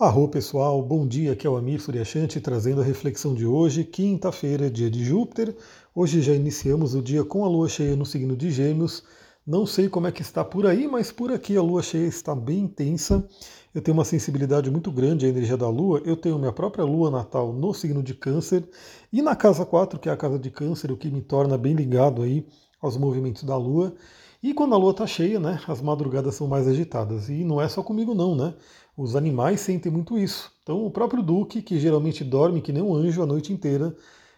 Arro 0.00 0.28
pessoal, 0.28 0.80
bom 0.82 1.06
dia, 1.06 1.32
aqui 1.32 1.46
é 1.46 1.50
o 1.50 1.58
Amir 1.58 1.78
Suryashanti 1.78 2.40
trazendo 2.40 2.80
a 2.80 2.84
reflexão 2.84 3.34
de 3.34 3.44
hoje, 3.44 3.84
quinta-feira, 3.84 4.70
dia 4.70 4.90
de 4.90 5.04
Júpiter. 5.04 5.54
Hoje 5.94 6.22
já 6.22 6.32
iniciamos 6.32 6.94
o 6.94 7.02
dia 7.02 7.22
com 7.22 7.44
a 7.44 7.48
lua 7.48 7.68
cheia 7.68 7.94
no 7.94 8.06
signo 8.06 8.34
de 8.34 8.50
Gêmeos. 8.50 9.04
Não 9.46 9.66
sei 9.66 9.90
como 9.90 10.06
é 10.06 10.10
que 10.10 10.22
está 10.22 10.42
por 10.42 10.66
aí, 10.66 10.88
mas 10.88 11.12
por 11.12 11.30
aqui 11.30 11.54
a 11.54 11.60
lua 11.60 11.82
cheia 11.82 12.06
está 12.06 12.34
bem 12.34 12.60
intensa. 12.60 13.28
Eu 13.74 13.82
tenho 13.82 13.94
uma 13.94 14.06
sensibilidade 14.06 14.70
muito 14.70 14.90
grande 14.90 15.26
à 15.26 15.28
energia 15.28 15.58
da 15.58 15.68
lua. 15.68 16.00
Eu 16.02 16.16
tenho 16.16 16.38
minha 16.38 16.50
própria 16.50 16.82
lua 16.82 17.10
natal 17.10 17.52
no 17.52 17.74
signo 17.74 18.02
de 18.02 18.14
Câncer 18.14 18.66
e 19.12 19.20
na 19.20 19.36
casa 19.36 19.66
4, 19.66 19.98
que 19.98 20.08
é 20.08 20.12
a 20.12 20.16
casa 20.16 20.38
de 20.38 20.50
Câncer, 20.50 20.90
o 20.90 20.96
que 20.96 21.10
me 21.10 21.20
torna 21.20 21.58
bem 21.58 21.74
ligado 21.74 22.22
aí 22.22 22.46
aos 22.80 22.96
movimentos 22.96 23.42
da 23.42 23.58
lua. 23.58 23.94
E 24.42 24.54
quando 24.54 24.74
a 24.74 24.78
lua 24.78 24.92
está 24.92 25.06
cheia, 25.06 25.38
né, 25.38 25.60
as 25.68 25.82
madrugadas 25.82 26.34
são 26.34 26.48
mais 26.48 26.66
agitadas. 26.66 27.28
E 27.28 27.44
não 27.44 27.60
é 27.60 27.68
só 27.68 27.82
comigo 27.82 28.14
não, 28.14 28.34
né? 28.34 28.54
Os 29.00 29.16
animais 29.16 29.60
sentem 29.60 29.90
muito 29.90 30.18
isso. 30.18 30.52
Então 30.62 30.84
o 30.84 30.90
próprio 30.90 31.22
Duque, 31.22 31.62
que 31.62 31.80
geralmente 31.80 32.22
dorme 32.22 32.60
que 32.60 32.70
nem 32.70 32.82
um 32.82 32.94
anjo 32.94 33.22
a 33.22 33.26
noite 33.26 33.50
inteira, 33.50 33.96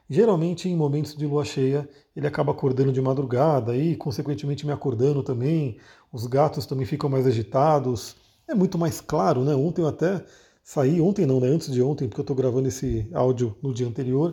geralmente 0.09 0.69
em 0.69 0.77
momentos 0.77 1.17
de 1.17 1.27
lua 1.27 1.45
cheia, 1.45 1.89
ele 2.15 2.29
acaba 2.29 2.53
acordando 2.53 2.93
de 2.93 3.01
madrugada 3.01 3.77
e, 3.77 3.97
consequentemente, 3.97 4.65
me 4.65 4.71
acordando 4.71 5.21
também. 5.21 5.79
Os 6.13 6.29
gatos 6.29 6.65
também 6.65 6.87
ficam 6.87 7.11
mais 7.11 7.27
agitados. 7.27 8.15
É 8.47 8.55
muito 8.55 8.79
mais 8.79 9.01
claro, 9.01 9.43
né? 9.43 9.53
Ontem 9.53 9.83
eu 9.83 9.89
até 9.89 10.25
saí, 10.63 11.01
ontem 11.01 11.27
não, 11.27 11.41
né? 11.41 11.49
Antes 11.49 11.69
de 11.73 11.83
ontem, 11.83 12.07
porque 12.07 12.21
eu 12.21 12.23
estou 12.23 12.37
gravando 12.37 12.69
esse 12.69 13.09
áudio 13.13 13.57
no 13.61 13.75
dia 13.75 13.89
anterior, 13.89 14.33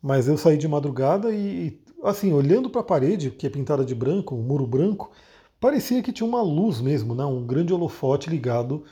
mas 0.00 0.28
eu 0.28 0.38
saí 0.38 0.56
de 0.56 0.68
madrugada 0.68 1.34
e 1.34 1.82
assim, 2.04 2.32
olhando 2.32 2.70
para 2.70 2.82
a 2.82 2.84
parede, 2.84 3.32
que 3.32 3.44
é 3.44 3.50
pintada 3.50 3.84
de 3.84 3.94
branco, 3.94 4.36
um 4.36 4.42
muro 4.42 4.68
branco, 4.68 5.10
parecia 5.58 6.00
que 6.00 6.12
tinha 6.12 6.28
uma 6.28 6.42
luz 6.42 6.80
mesmo, 6.80 7.12
né? 7.12 7.24
um 7.24 7.44
grande 7.44 7.72
holofote 7.74 8.30
ligado, 8.30 8.84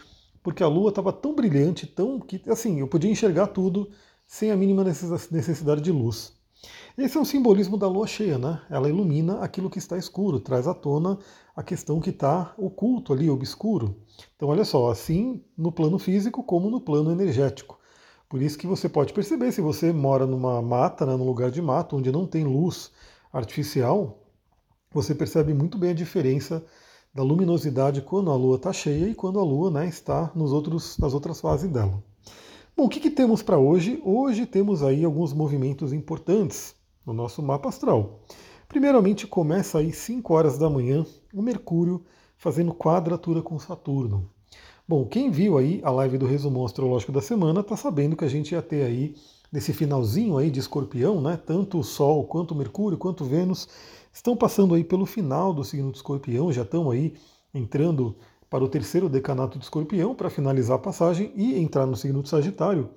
porque 0.42 0.62
a 0.62 0.68
lua 0.68 0.90
estava 0.90 1.12
tão 1.12 1.34
brilhante, 1.34 1.86
tão 1.86 2.18
que 2.18 2.42
assim, 2.48 2.80
eu 2.80 2.88
podia 2.88 3.10
enxergar 3.10 3.48
tudo 3.48 3.90
sem 4.26 4.50
a 4.50 4.56
mínima 4.56 4.82
necessidade 4.84 5.80
de 5.80 5.92
luz. 5.92 6.32
Esse 6.96 7.16
é 7.16 7.20
um 7.20 7.24
simbolismo 7.24 7.76
da 7.76 7.88
lua 7.88 8.06
cheia, 8.06 8.38
né? 8.38 8.60
Ela 8.70 8.88
ilumina 8.88 9.40
aquilo 9.40 9.68
que 9.68 9.78
está 9.78 9.96
escuro, 9.98 10.38
traz 10.38 10.68
à 10.68 10.74
tona 10.74 11.18
a 11.56 11.62
questão 11.62 12.00
que 12.00 12.10
está 12.10 12.54
oculto 12.56 13.12
ali, 13.12 13.28
obscuro. 13.28 13.96
Então, 14.36 14.48
olha 14.48 14.64
só, 14.64 14.90
assim 14.90 15.42
no 15.56 15.72
plano 15.72 15.98
físico 15.98 16.42
como 16.42 16.70
no 16.70 16.80
plano 16.80 17.10
energético. 17.10 17.78
Por 18.28 18.40
isso 18.40 18.56
que 18.56 18.66
você 18.66 18.88
pode 18.88 19.12
perceber, 19.12 19.52
se 19.52 19.60
você 19.60 19.92
mora 19.92 20.26
numa 20.26 20.62
mata, 20.62 21.04
né, 21.04 21.16
num 21.16 21.26
lugar 21.26 21.50
de 21.50 21.60
mato, 21.60 21.96
onde 21.96 22.12
não 22.12 22.26
tem 22.26 22.44
luz 22.44 22.90
artificial, 23.32 24.22
você 24.90 25.14
percebe 25.14 25.52
muito 25.52 25.76
bem 25.76 25.90
a 25.90 25.94
diferença 25.94 26.64
da 27.14 27.22
luminosidade 27.22 28.00
quando 28.00 28.30
a 28.30 28.36
Lua 28.36 28.56
está 28.56 28.72
cheia 28.72 29.06
e 29.06 29.14
quando 29.14 29.38
a 29.38 29.44
Lua 29.44 29.70
né, 29.70 29.86
está 29.86 30.30
nos 30.34 30.52
outros, 30.52 30.96
nas 30.98 31.12
outras 31.12 31.40
fases 31.40 31.70
dela. 31.70 32.02
Bom, 32.74 32.86
o 32.86 32.88
que, 32.88 33.00
que 33.00 33.10
temos 33.10 33.42
para 33.42 33.58
hoje? 33.58 34.00
Hoje 34.02 34.46
temos 34.46 34.82
aí 34.82 35.04
alguns 35.04 35.34
movimentos 35.34 35.92
importantes 35.92 36.74
no 37.04 37.12
nosso 37.12 37.42
mapa 37.42 37.68
astral. 37.68 38.20
Primeiramente, 38.66 39.26
começa 39.26 39.78
aí 39.78 39.92
5 39.92 40.32
horas 40.32 40.56
da 40.56 40.70
manhã 40.70 41.04
o 41.34 41.42
Mercúrio 41.42 42.02
fazendo 42.38 42.72
quadratura 42.72 43.42
com 43.42 43.58
Saturno. 43.58 44.30
Bom, 44.88 45.04
quem 45.04 45.30
viu 45.30 45.58
aí 45.58 45.80
a 45.84 45.90
live 45.90 46.16
do 46.16 46.26
resumo 46.26 46.64
astrológico 46.64 47.12
da 47.12 47.20
semana 47.20 47.60
está 47.60 47.76
sabendo 47.76 48.16
que 48.16 48.24
a 48.24 48.28
gente 48.28 48.52
ia 48.52 48.62
ter 48.62 48.84
aí, 48.84 49.14
nesse 49.52 49.74
finalzinho 49.74 50.38
aí 50.38 50.50
de 50.50 50.60
escorpião, 50.60 51.20
né? 51.20 51.36
Tanto 51.36 51.78
o 51.78 51.84
Sol, 51.84 52.24
quanto 52.24 52.52
o 52.52 52.56
Mercúrio, 52.56 52.96
quanto 52.96 53.24
Vênus 53.24 53.68
estão 54.12 54.36
passando 54.36 54.74
aí 54.74 54.84
pelo 54.84 55.06
final 55.06 55.52
do 55.52 55.64
signo 55.64 55.90
de 55.90 55.96
escorpião, 55.96 56.52
já 56.52 56.62
estão 56.62 56.90
aí 56.90 57.14
entrando 57.54 58.16
para 58.48 58.62
o 58.62 58.68
terceiro 58.68 59.08
decanato 59.08 59.58
de 59.58 59.64
escorpião 59.64 60.14
para 60.14 60.28
finalizar 60.28 60.76
a 60.76 60.80
passagem 60.80 61.32
e 61.34 61.58
entrar 61.58 61.86
no 61.86 61.96
signo 61.96 62.22
de 62.22 62.28
Sagitário. 62.28 62.90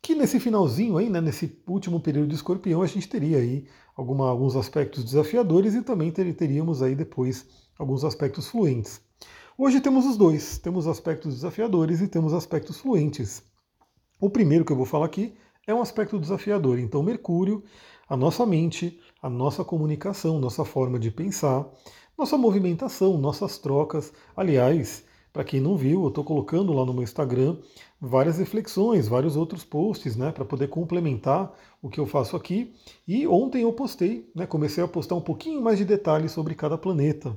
Que 0.00 0.14
nesse 0.14 0.38
finalzinho 0.38 0.96
aí, 0.96 1.10
né, 1.10 1.20
nesse 1.20 1.58
último 1.66 1.98
período 1.98 2.28
de 2.28 2.34
escorpião, 2.34 2.82
a 2.82 2.86
gente 2.86 3.08
teria 3.08 3.38
aí 3.38 3.66
alguma, 3.96 4.28
alguns 4.28 4.54
aspectos 4.54 5.02
desafiadores 5.02 5.74
e 5.74 5.82
também 5.82 6.10
teríamos 6.10 6.82
aí 6.82 6.94
depois 6.94 7.46
alguns 7.78 8.04
aspectos 8.04 8.46
fluentes. 8.46 9.00
Hoje 9.56 9.80
temos 9.80 10.04
os 10.04 10.16
dois, 10.16 10.58
temos 10.58 10.86
aspectos 10.86 11.34
desafiadores 11.34 12.00
e 12.00 12.08
temos 12.08 12.32
aspectos 12.32 12.78
fluentes. 12.78 13.42
O 14.20 14.28
primeiro 14.28 14.64
que 14.64 14.72
eu 14.72 14.76
vou 14.76 14.86
falar 14.86 15.06
aqui 15.06 15.34
é 15.66 15.74
um 15.74 15.80
aspecto 15.80 16.18
desafiador. 16.18 16.78
Então, 16.78 17.02
Mercúrio, 17.02 17.62
a 18.08 18.16
nossa 18.16 18.44
mente, 18.44 19.00
a 19.24 19.30
nossa 19.30 19.64
comunicação, 19.64 20.38
nossa 20.38 20.66
forma 20.66 20.98
de 20.98 21.10
pensar, 21.10 21.66
nossa 22.16 22.36
movimentação, 22.36 23.16
nossas 23.16 23.56
trocas. 23.56 24.12
Aliás, 24.36 25.02
para 25.32 25.42
quem 25.42 25.62
não 25.62 25.78
viu, 25.78 26.02
eu 26.02 26.08
estou 26.08 26.22
colocando 26.22 26.74
lá 26.74 26.84
no 26.84 26.92
meu 26.92 27.02
Instagram 27.02 27.56
várias 27.98 28.36
reflexões, 28.36 29.08
vários 29.08 29.34
outros 29.34 29.64
posts, 29.64 30.14
né, 30.14 30.30
para 30.30 30.44
poder 30.44 30.68
complementar 30.68 31.50
o 31.80 31.88
que 31.88 31.98
eu 31.98 32.04
faço 32.04 32.36
aqui. 32.36 32.74
E 33.08 33.26
ontem 33.26 33.62
eu 33.62 33.72
postei, 33.72 34.30
né, 34.34 34.46
comecei 34.46 34.84
a 34.84 34.86
postar 34.86 35.14
um 35.14 35.22
pouquinho 35.22 35.62
mais 35.62 35.78
de 35.78 35.86
detalhes 35.86 36.32
sobre 36.32 36.54
cada 36.54 36.76
planeta. 36.76 37.34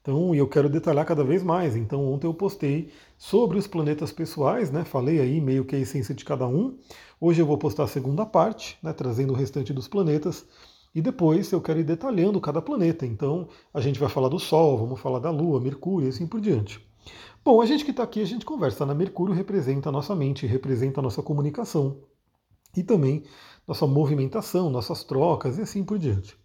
Então, 0.00 0.36
eu 0.36 0.46
quero 0.46 0.68
detalhar 0.68 1.04
cada 1.04 1.24
vez 1.24 1.42
mais. 1.42 1.74
Então, 1.74 2.12
ontem 2.12 2.28
eu 2.28 2.34
postei 2.34 2.90
sobre 3.18 3.58
os 3.58 3.66
planetas 3.66 4.12
pessoais, 4.12 4.70
né? 4.70 4.84
Falei 4.84 5.18
aí 5.18 5.40
meio 5.40 5.64
que 5.64 5.74
a 5.74 5.78
essência 5.78 6.14
de 6.14 6.24
cada 6.24 6.46
um. 6.46 6.76
Hoje 7.20 7.42
eu 7.42 7.46
vou 7.46 7.58
postar 7.58 7.84
a 7.84 7.88
segunda 7.88 8.24
parte, 8.24 8.78
né? 8.82 8.92
Trazendo 8.92 9.32
o 9.32 9.36
restante 9.36 9.72
dos 9.72 9.88
planetas. 9.88 10.46
E 10.94 11.02
depois 11.02 11.50
eu 11.50 11.60
quero 11.60 11.80
ir 11.80 11.84
detalhando 11.84 12.40
cada 12.40 12.62
planeta. 12.62 13.04
Então, 13.04 13.48
a 13.72 13.80
gente 13.80 13.98
vai 13.98 14.08
falar 14.08 14.28
do 14.28 14.38
Sol, 14.38 14.78
vamos 14.78 15.00
falar 15.00 15.18
da 15.18 15.30
Lua, 15.30 15.60
Mercúrio 15.60 16.06
e 16.06 16.10
assim 16.10 16.26
por 16.26 16.40
diante. 16.40 16.80
Bom, 17.44 17.60
a 17.60 17.66
gente 17.66 17.84
que 17.84 17.90
está 17.90 18.02
aqui, 18.02 18.20
a 18.22 18.26
gente 18.26 18.44
conversa. 18.44 18.86
Na 18.86 18.94
né? 18.94 18.98
Mercúrio 19.00 19.34
representa 19.34 19.88
a 19.88 19.92
nossa 19.92 20.14
mente, 20.14 20.46
representa 20.46 21.00
a 21.00 21.02
nossa 21.02 21.22
comunicação 21.22 21.98
e 22.76 22.82
também 22.82 23.24
nossa 23.66 23.86
movimentação, 23.86 24.70
nossas 24.70 25.04
trocas 25.04 25.58
e 25.58 25.62
assim 25.62 25.84
por 25.84 25.98
diante. 25.98 26.36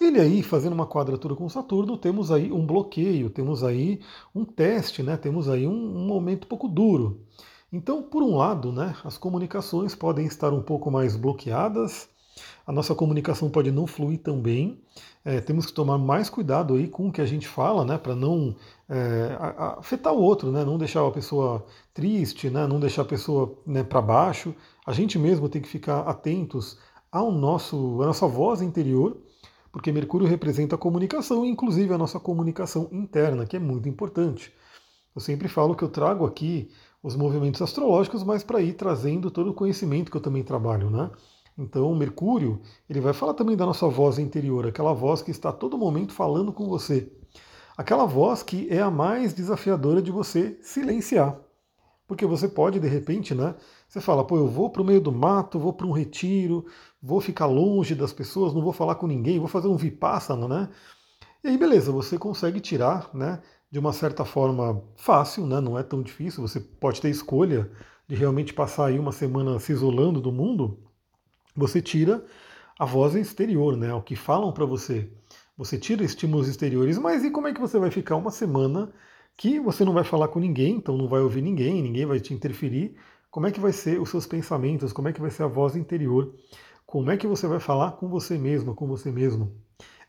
Ele 0.00 0.18
aí, 0.18 0.42
fazendo 0.42 0.72
uma 0.72 0.86
quadratura 0.86 1.34
com 1.34 1.48
Saturno, 1.48 1.98
temos 1.98 2.32
aí 2.32 2.50
um 2.50 2.64
bloqueio, 2.64 3.28
temos 3.28 3.62
aí 3.62 4.00
um 4.34 4.46
teste, 4.46 5.02
né? 5.02 5.16
temos 5.16 5.48
aí 5.48 5.66
um, 5.66 5.72
um 5.72 6.06
momento 6.06 6.44
um 6.44 6.48
pouco 6.48 6.68
duro. 6.68 7.20
Então, 7.70 8.02
por 8.02 8.22
um 8.22 8.36
lado, 8.36 8.72
né, 8.72 8.96
as 9.04 9.16
comunicações 9.16 9.94
podem 9.94 10.26
estar 10.26 10.52
um 10.52 10.62
pouco 10.62 10.90
mais 10.90 11.16
bloqueadas, 11.16 12.08
a 12.66 12.72
nossa 12.72 12.94
comunicação 12.94 13.50
pode 13.50 13.70
não 13.70 13.86
fluir 13.86 14.18
tão 14.18 14.40
bem, 14.40 14.80
é, 15.24 15.40
temos 15.40 15.66
que 15.66 15.72
tomar 15.72 15.98
mais 15.98 16.30
cuidado 16.30 16.74
aí 16.74 16.88
com 16.88 17.08
o 17.08 17.12
que 17.12 17.20
a 17.20 17.26
gente 17.26 17.46
fala, 17.46 17.84
né, 17.84 17.98
para 17.98 18.14
não 18.14 18.54
é, 18.88 19.36
afetar 19.78 20.12
o 20.12 20.20
outro, 20.20 20.50
né, 20.50 20.64
não 20.64 20.78
deixar 20.78 21.06
a 21.06 21.10
pessoa 21.10 21.64
triste, 21.92 22.48
né, 22.48 22.66
não 22.66 22.80
deixar 22.80 23.02
a 23.02 23.06
pessoa 23.06 23.58
né, 23.66 23.82
para 23.82 24.00
baixo. 24.00 24.54
A 24.86 24.92
gente 24.92 25.18
mesmo 25.18 25.48
tem 25.48 25.60
que 25.60 25.68
ficar 25.68 26.00
atentos 26.00 26.78
ao 27.12 27.30
nosso, 27.30 28.00
à 28.02 28.06
nossa 28.06 28.26
voz 28.26 28.62
interior 28.62 29.16
porque 29.72 29.92
Mercúrio 29.92 30.26
representa 30.26 30.74
a 30.74 30.78
comunicação, 30.78 31.44
inclusive 31.46 31.92
a 31.94 31.98
nossa 31.98 32.18
comunicação 32.18 32.88
interna, 32.90 33.46
que 33.46 33.56
é 33.56 33.60
muito 33.60 33.88
importante. 33.88 34.52
Eu 35.14 35.20
sempre 35.20 35.48
falo 35.48 35.74
que 35.74 35.84
eu 35.84 35.88
trago 35.88 36.26
aqui 36.26 36.70
os 37.02 37.16
movimentos 37.16 37.62
astrológicos, 37.62 38.22
mas 38.22 38.42
para 38.42 38.60
ir 38.60 38.74
trazendo 38.74 39.30
todo 39.30 39.50
o 39.50 39.54
conhecimento 39.54 40.10
que 40.10 40.16
eu 40.16 40.20
também 40.20 40.42
trabalho, 40.42 40.90
né? 40.90 41.10
Então, 41.56 41.94
Mercúrio, 41.94 42.60
ele 42.88 43.00
vai 43.00 43.12
falar 43.12 43.34
também 43.34 43.56
da 43.56 43.66
nossa 43.66 43.86
voz 43.88 44.18
interior, 44.18 44.66
aquela 44.66 44.92
voz 44.92 45.20
que 45.20 45.30
está 45.30 45.50
a 45.50 45.52
todo 45.52 45.76
momento 45.76 46.12
falando 46.12 46.52
com 46.52 46.66
você. 46.66 47.12
Aquela 47.76 48.06
voz 48.06 48.42
que 48.42 48.68
é 48.70 48.80
a 48.80 48.90
mais 48.90 49.32
desafiadora 49.32 50.02
de 50.02 50.10
você 50.10 50.58
silenciar. 50.62 51.38
Porque 52.06 52.26
você 52.26 52.48
pode, 52.48 52.80
de 52.80 52.88
repente, 52.88 53.34
né? 53.34 53.54
Você 53.88 54.00
fala, 54.00 54.24
pô, 54.24 54.36
eu 54.36 54.48
vou 54.48 54.68
para 54.68 54.82
o 54.82 54.84
meio 54.84 55.00
do 55.00 55.12
mato, 55.12 55.58
vou 55.58 55.72
para 55.72 55.86
um 55.86 55.92
retiro, 55.92 56.66
vou 57.00 57.20
ficar 57.20 57.46
longe 57.46 57.94
das 57.94 58.12
pessoas, 58.12 58.52
não 58.52 58.62
vou 58.62 58.72
falar 58.72 58.96
com 58.96 59.06
ninguém, 59.06 59.38
vou 59.38 59.48
fazer 59.48 59.68
um 59.68 59.76
vipassana, 59.76 60.48
né? 60.48 60.68
E 61.42 61.48
aí, 61.48 61.56
beleza, 61.56 61.92
você 61.92 62.18
consegue 62.18 62.60
tirar, 62.60 63.08
né? 63.14 63.40
De 63.70 63.78
uma 63.78 63.92
certa 63.92 64.24
forma 64.24 64.82
fácil, 64.96 65.46
né? 65.46 65.60
Não 65.60 65.78
é 65.78 65.82
tão 65.82 66.02
difícil, 66.02 66.46
você 66.46 66.58
pode 66.58 67.00
ter 67.00 67.10
escolha 67.10 67.70
de 68.08 68.16
realmente 68.16 68.52
passar 68.52 68.86
aí 68.86 68.98
uma 68.98 69.12
semana 69.12 69.58
se 69.60 69.72
isolando 69.72 70.20
do 70.20 70.32
mundo. 70.32 70.89
Você 71.56 71.82
tira 71.82 72.24
a 72.78 72.84
voz 72.84 73.14
exterior, 73.14 73.76
né? 73.76 73.92
O 73.94 74.02
que 74.02 74.16
falam 74.16 74.52
para 74.52 74.64
você. 74.64 75.10
Você 75.56 75.78
tira 75.78 76.04
estímulos 76.04 76.48
exteriores, 76.48 76.96
mas 76.98 77.22
e 77.24 77.30
como 77.30 77.48
é 77.48 77.52
que 77.52 77.60
você 77.60 77.78
vai 77.78 77.90
ficar 77.90 78.16
uma 78.16 78.30
semana 78.30 78.90
que 79.36 79.60
você 79.60 79.84
não 79.84 79.92
vai 79.92 80.04
falar 80.04 80.28
com 80.28 80.38
ninguém, 80.38 80.76
então 80.76 80.96
não 80.96 81.08
vai 81.08 81.20
ouvir 81.20 81.42
ninguém, 81.42 81.82
ninguém 81.82 82.06
vai 82.06 82.20
te 82.20 82.32
interferir. 82.32 82.96
Como 83.30 83.46
é 83.46 83.50
que 83.50 83.60
vai 83.60 83.72
ser 83.72 84.00
os 84.00 84.10
seus 84.10 84.26
pensamentos? 84.26 84.92
Como 84.92 85.08
é 85.08 85.12
que 85.12 85.20
vai 85.20 85.30
ser 85.30 85.44
a 85.44 85.46
voz 85.46 85.76
interior? 85.76 86.34
Como 86.86 87.10
é 87.10 87.16
que 87.16 87.26
você 87.26 87.46
vai 87.46 87.60
falar 87.60 87.92
com 87.92 88.08
você 88.08 88.36
mesmo, 88.36 88.74
com 88.74 88.86
você 88.86 89.10
mesmo? 89.12 89.54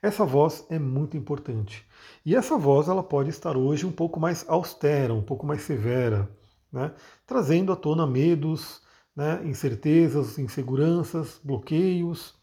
Essa 0.02 0.26
voz 0.26 0.66
é 0.70 0.80
muito 0.80 1.16
importante. 1.16 1.86
E 2.26 2.36
essa 2.36 2.58
voz 2.58 2.88
ela 2.88 3.04
pode 3.04 3.30
estar 3.30 3.56
hoje 3.56 3.86
um 3.86 3.92
pouco 3.92 4.20
mais 4.20 4.44
austera, 4.50 5.14
um 5.14 5.22
pouco 5.22 5.46
mais 5.46 5.62
severa, 5.62 6.30
né? 6.72 6.92
trazendo 7.26 7.72
à 7.72 7.76
tona 7.76 8.08
medos, 8.08 8.82
né? 9.16 9.42
incertezas, 9.46 10.38
inseguranças, 10.38 11.40
bloqueios. 11.44 12.36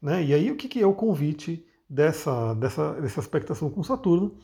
Né? 0.00 0.24
E 0.24 0.34
aí 0.34 0.50
o 0.50 0.56
que 0.56 0.80
é 0.80 0.86
o 0.86 0.94
convite 0.94 1.64
dessa, 1.88 2.54
dessa, 2.54 2.92
dessa 2.94 3.20
aspectação 3.20 3.70
com 3.70 3.82
Saturno? 3.82 4.36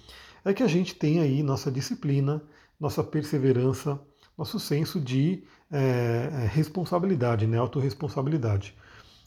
é 0.45 0.55
que 0.55 0.63
a 0.63 0.69
gente 0.69 0.95
tem 0.95 1.21
aí 1.21 1.43
nossa 1.43 1.71
disciplina, 1.71 2.43
nossa 2.79 3.03
perseverança, 3.03 4.01
nosso 4.37 4.59
senso 4.59 5.01
de 5.01 5.45
é, 5.71 6.49
responsabilidade, 6.51 7.47
né, 7.47 7.59
autorresponsabilidade. 7.59 8.75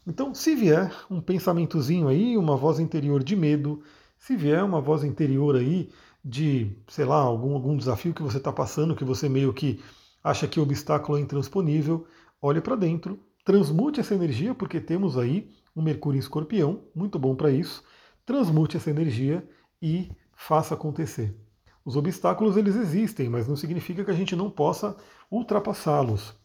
Então, 0.07 0.33
se 0.33 0.56
vier 0.56 0.92
um 1.09 1.21
pensamentozinho 1.21 2.07
aí, 2.07 2.38
uma 2.38 2.57
voz 2.57 2.80
interior 2.80 3.24
de 3.24 3.36
medo, 3.36 3.83
se 4.18 4.36
vier 4.36 4.63
uma 4.63 4.81
voz 4.81 5.03
interior 5.03 5.56
aí 5.56 5.89
de, 6.24 6.71
sei 6.88 7.06
lá, 7.06 7.18
algum, 7.18 7.53
algum 7.53 7.77
desafio 7.77 8.13
que 8.13 8.24
você 8.24 8.38
está 8.38 8.51
passando, 8.51 8.95
que 8.95 9.06
você 9.06 9.30
meio 9.30 9.53
que 9.53 9.80
acha 10.24 10.48
que 10.48 10.59
o 10.59 10.63
obstáculo 10.63 11.18
é 11.18 11.21
intransponível, 11.21 12.07
olhe 12.42 12.60
para 12.62 12.76
dentro, 12.76 13.20
transmute 13.46 14.00
essa 14.00 14.16
energia, 14.16 14.56
porque 14.56 14.80
temos 14.80 15.18
aí 15.18 15.52
um 15.76 15.82
Mercúrio 15.82 16.18
em 16.18 16.20
escorpião, 16.20 16.84
muito 16.94 17.18
bom 17.20 17.36
para 17.36 17.52
isso, 17.52 17.84
transmute 18.26 18.78
essa 18.78 18.90
energia 18.90 19.48
e 19.82 20.12
faça 20.34 20.74
acontecer. 20.74 21.36
Os 21.84 21.96
obstáculos 21.96 22.58
eles 22.58 22.76
existem, 22.76 23.30
mas 23.30 23.48
não 23.48 23.56
significa 23.56 24.04
que 24.04 24.12
a 24.12 24.16
gente 24.16 24.36
não 24.36 24.50
possa 24.50 24.96
ultrapassá-los. 25.30 26.36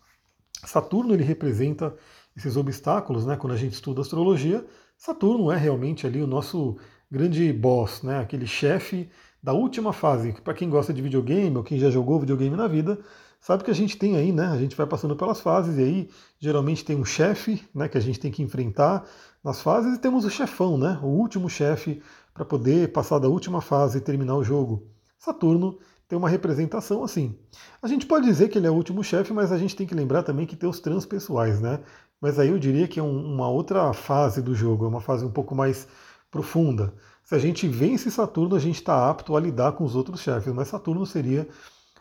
Saturno 0.65 1.13
ele 1.13 1.25
representa 1.25 1.95
esses 2.37 2.57
obstáculos, 2.57 3.27
né? 3.27 3.37
Quando 3.37 3.53
a 3.53 3.57
gente 3.57 3.73
estuda 3.73 4.01
astrologia, 4.01 4.65
Saturno 4.97 5.51
é 5.51 5.57
realmente 5.57 6.07
ali 6.07 6.23
o 6.23 6.27
nosso 6.27 6.79
grande 7.11 7.53
boss, 7.53 8.03
né? 8.03 8.21
Aquele 8.21 8.47
chefe 8.47 9.11
da 9.43 9.53
última 9.53 9.93
fase. 9.93 10.33
Para 10.43 10.55
quem 10.55 10.71
gosta 10.71 10.93
de 10.93 11.03
videogame 11.03 11.57
ou 11.57 11.63
quem 11.63 11.79
já 11.79 11.91
jogou 11.91 12.19
videogame 12.19 12.57
na 12.57 12.67
vida, 12.67 12.99
sabe 13.47 13.63
que 13.63 13.71
a 13.71 13.75
gente 13.75 13.97
tem 13.97 14.17
aí, 14.17 14.33
né? 14.33 14.49
A 14.49 14.57
gente 14.57 14.75
vai 14.75 14.85
passando 14.89 15.15
pelas 15.15 15.41
fases 15.41 15.79
e 15.79 15.81
aí 15.81 16.11
geralmente 16.41 16.85
tem 16.85 16.97
um 16.97 17.05
chefe, 17.05 17.65
né? 17.73 17.89
Que 17.89 17.97
a 17.97 18.01
gente 18.01 18.19
tem 18.19 18.29
que 18.29 18.43
enfrentar 18.43 19.05
nas 19.43 19.63
fases 19.63 19.95
e 19.95 20.01
temos 20.01 20.25
o 20.25 20.31
chefão, 20.31 20.77
né? 20.77 20.99
O 21.01 21.07
último 21.07 21.49
chefe 21.49 22.03
para 22.35 22.45
poder 22.45 22.91
passar 22.91 23.21
da 23.21 23.29
última 23.29 23.61
fase 23.61 23.99
e 23.99 24.01
terminar 24.01 24.35
o 24.35 24.43
jogo. 24.43 24.89
Saturno 25.17 25.79
tem 26.09 26.19
uma 26.19 26.29
representação 26.29 27.05
assim. 27.05 27.39
A 27.81 27.87
gente 27.87 28.05
pode 28.05 28.27
dizer 28.27 28.49
que 28.49 28.59
ele 28.59 28.67
é 28.67 28.71
o 28.71 28.75
último 28.75 29.05
chefe, 29.05 29.33
mas 29.33 29.53
a 29.53 29.59
gente 29.59 29.77
tem 29.77 29.87
que 29.87 29.95
lembrar 29.95 30.25
também 30.25 30.45
que 30.45 30.57
tem 30.57 30.69
os 30.69 30.81
transpessoais, 30.81 31.61
né? 31.61 31.79
Mas 32.21 32.41
aí 32.41 32.49
eu 32.49 32.59
diria 32.59 32.89
que 32.89 32.99
é 32.99 33.03
um, 33.03 33.33
uma 33.33 33.49
outra 33.49 33.93
fase 33.93 34.43
do 34.43 34.57
jogo, 34.57 34.87
é 34.87 34.89
uma 34.89 35.01
fase 35.01 35.25
um 35.25 35.31
pouco 35.31 35.55
mais 35.55 35.87
profunda. 36.33 36.93
Se 37.23 37.37
a 37.37 37.39
gente 37.39 37.69
vence 37.69 38.11
Saturno, 38.11 38.57
a 38.57 38.61
gente 38.61 38.75
está 38.75 39.09
apto 39.09 39.37
a 39.37 39.41
lidar 39.41 39.71
com 39.73 39.85
os 39.85 39.95
outros 39.95 40.21
chefes, 40.21 40.53
mas 40.53 40.67
Saturno 40.67 41.07
seria 41.07 41.47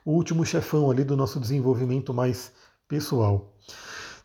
o 0.05 0.11
último 0.11 0.45
chefão 0.45 0.91
ali 0.91 1.03
do 1.03 1.17
nosso 1.17 1.39
desenvolvimento 1.39 2.13
mais 2.13 2.53
pessoal. 2.87 3.53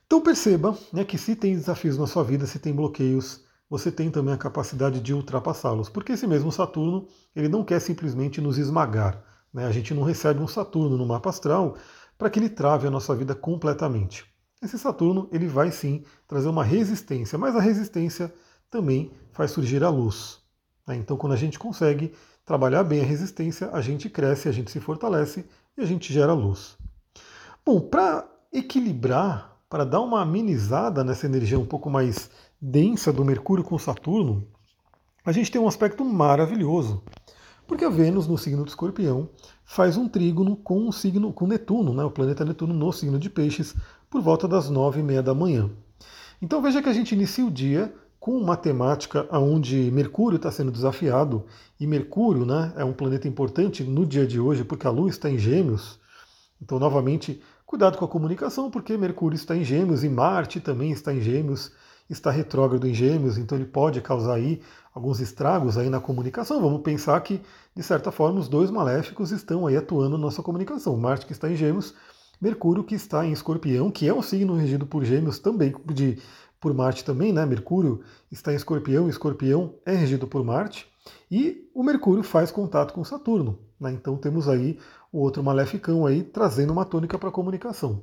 Então 0.06 0.20
perceba 0.20 0.76
né, 0.92 1.04
que 1.04 1.16
se 1.16 1.34
tem 1.34 1.56
desafios 1.56 1.96
na 1.96 2.06
sua 2.06 2.22
vida, 2.22 2.46
se 2.46 2.58
tem 2.58 2.74
bloqueios, 2.74 3.44
você 3.68 3.90
tem 3.90 4.10
também 4.10 4.34
a 4.34 4.36
capacidade 4.36 5.00
de 5.00 5.14
ultrapassá-los, 5.14 5.88
porque 5.88 6.12
esse 6.12 6.26
mesmo 6.26 6.52
Saturno 6.52 7.06
ele 7.34 7.48
não 7.48 7.64
quer 7.64 7.80
simplesmente 7.80 8.40
nos 8.40 8.58
esmagar. 8.58 9.24
Né? 9.54 9.64
A 9.64 9.70
gente 9.70 9.94
não 9.94 10.02
recebe 10.02 10.42
um 10.42 10.48
Saturno 10.48 10.98
no 10.98 11.06
mapa 11.06 11.30
astral 11.30 11.76
para 12.18 12.28
que 12.28 12.38
ele 12.38 12.50
trave 12.50 12.86
a 12.86 12.90
nossa 12.90 13.14
vida 13.14 13.34
completamente. 13.34 14.26
Esse 14.60 14.78
Saturno 14.78 15.28
ele 15.32 15.46
vai 15.46 15.70
sim 15.70 16.04
trazer 16.26 16.48
uma 16.48 16.64
resistência, 16.64 17.38
mas 17.38 17.56
a 17.56 17.60
resistência 17.60 18.34
também 18.68 19.12
faz 19.32 19.52
surgir 19.52 19.82
a 19.82 19.88
luz. 19.88 20.40
Né? 20.86 20.96
Então, 20.96 21.16
quando 21.16 21.32
a 21.32 21.36
gente 21.36 21.58
consegue 21.58 22.12
trabalhar 22.44 22.84
bem 22.84 23.00
a 23.00 23.04
resistência, 23.04 23.70
a 23.72 23.80
gente 23.80 24.10
cresce, 24.10 24.48
a 24.48 24.52
gente 24.52 24.70
se 24.70 24.80
fortalece 24.80 25.46
e 25.80 25.84
a 25.84 25.86
gente 25.86 26.12
gera 26.12 26.32
luz. 26.32 26.76
Bom, 27.64 27.80
para 27.80 28.28
equilibrar, 28.52 29.56
para 29.68 29.84
dar 29.84 30.00
uma 30.00 30.20
amenizada 30.20 31.02
nessa 31.02 31.26
energia 31.26 31.58
um 31.58 31.64
pouco 31.64 31.88
mais 31.88 32.30
densa 32.60 33.12
do 33.12 33.24
Mercúrio 33.24 33.64
com 33.64 33.78
Saturno, 33.78 34.46
a 35.24 35.32
gente 35.32 35.50
tem 35.50 35.60
um 35.60 35.68
aspecto 35.68 36.04
maravilhoso. 36.04 37.02
Porque 37.66 37.84
a 37.84 37.88
Vênus, 37.88 38.26
no 38.26 38.36
signo 38.36 38.64
de 38.64 38.70
Escorpião, 38.70 39.28
faz 39.64 39.96
um 39.96 40.08
trígono 40.08 40.56
com 40.56 40.88
o 40.88 40.92
signo 40.92 41.32
com 41.32 41.46
Netuno, 41.46 41.94
né, 41.94 42.04
o 42.04 42.10
planeta 42.10 42.44
Netuno 42.44 42.74
no 42.74 42.92
signo 42.92 43.18
de 43.18 43.30
Peixes, 43.30 43.74
por 44.10 44.20
volta 44.20 44.48
das 44.48 44.68
nove 44.68 45.00
e 45.00 45.02
meia 45.02 45.22
da 45.22 45.34
manhã. 45.34 45.70
Então 46.42 46.60
veja 46.60 46.82
que 46.82 46.88
a 46.88 46.92
gente 46.92 47.14
inicia 47.14 47.46
o 47.46 47.50
dia 47.50 47.94
com 48.20 48.32
uma 48.32 48.55
temática 48.55 49.26
onde 49.32 49.90
Mercúrio 49.90 50.37
está 50.37 50.52
sendo 50.52 50.70
desafiado, 50.70 51.46
e 51.81 51.87
Mercúrio 51.87 52.44
né, 52.44 52.70
é 52.76 52.84
um 52.84 52.93
planeta 52.93 53.26
importante 53.26 53.82
no 53.82 54.05
dia 54.05 54.26
de 54.26 54.38
hoje, 54.38 54.62
porque 54.62 54.87
a 54.87 54.90
Lua 54.90 55.08
está 55.08 55.31
em 55.31 55.38
Gêmeos. 55.38 55.99
Então, 56.61 56.78
novamente, 56.78 57.40
cuidado 57.64 57.96
com 57.96 58.05
a 58.05 58.08
comunicação, 58.08 58.70
porque 58.70 58.94
Mercúrio 58.99 59.34
está 59.34 59.56
em 59.56 59.64
Gêmeos 59.64 60.05
e 60.05 60.08
Marte 60.11 60.61
também 60.61 60.93
está 60.93 61.14
em 61.14 61.22
Gêmeos, 61.22 61.72
está 62.11 62.31
retrógrado 62.31 62.87
em 62.87 62.93
Gêmeos, 62.93 63.38
então 63.38 63.56
ele 63.56 63.64
pode 63.64 64.02
causar 64.02 64.34
aí 64.34 64.61
alguns 64.94 65.19
estragos 65.19 65.78
aí 65.78 65.88
na 65.88 66.00
comunicação. 66.00 66.61
Vamos 66.61 66.82
pensar 66.82 67.19
que, 67.23 67.40
de 67.75 67.82
certa 67.82 68.12
forma, 68.12 68.38
os 68.38 68.49
dois 68.49 68.70
maléficos 68.70 69.31
estão 69.31 69.66
aí 69.66 69.78
atuando 69.78 70.19
na 70.19 70.25
nossa 70.25 70.43
comunicação. 70.43 70.94
Marte 70.94 71.25
que 71.25 71.32
está 71.32 71.50
em 71.50 71.56
Gêmeos, 71.56 71.94
Mercúrio 72.38 72.84
que 72.84 72.94
está 72.94 73.25
em 73.25 73.32
Escorpião, 73.32 73.90
que 73.90 74.06
é 74.06 74.12
um 74.12 74.20
signo 74.20 74.55
regido 74.56 74.84
por 74.84 75.05
Gêmeos 75.05 75.38
também 75.38 75.75
de 75.87 76.19
por 76.60 76.74
Marte 76.74 77.04
também, 77.04 77.32
né? 77.32 77.46
Mercúrio 77.46 78.02
está 78.30 78.52
em 78.52 78.56
Escorpião, 78.56 79.08
Escorpião 79.08 79.74
é 79.86 79.94
regido 79.94 80.26
por 80.26 80.44
Marte, 80.44 80.86
e 81.30 81.68
o 81.74 81.82
Mercúrio 81.82 82.22
faz 82.22 82.50
contato 82.50 82.92
com 82.92 83.02
Saturno. 83.02 83.58
Né? 83.80 83.92
Então 83.92 84.16
temos 84.16 84.48
aí 84.48 84.78
o 85.10 85.18
outro 85.18 85.42
maleficão 85.42 86.04
aí 86.06 86.22
trazendo 86.22 86.72
uma 86.72 86.84
tônica 86.84 87.18
para 87.18 87.30
a 87.30 87.32
comunicação. 87.32 88.02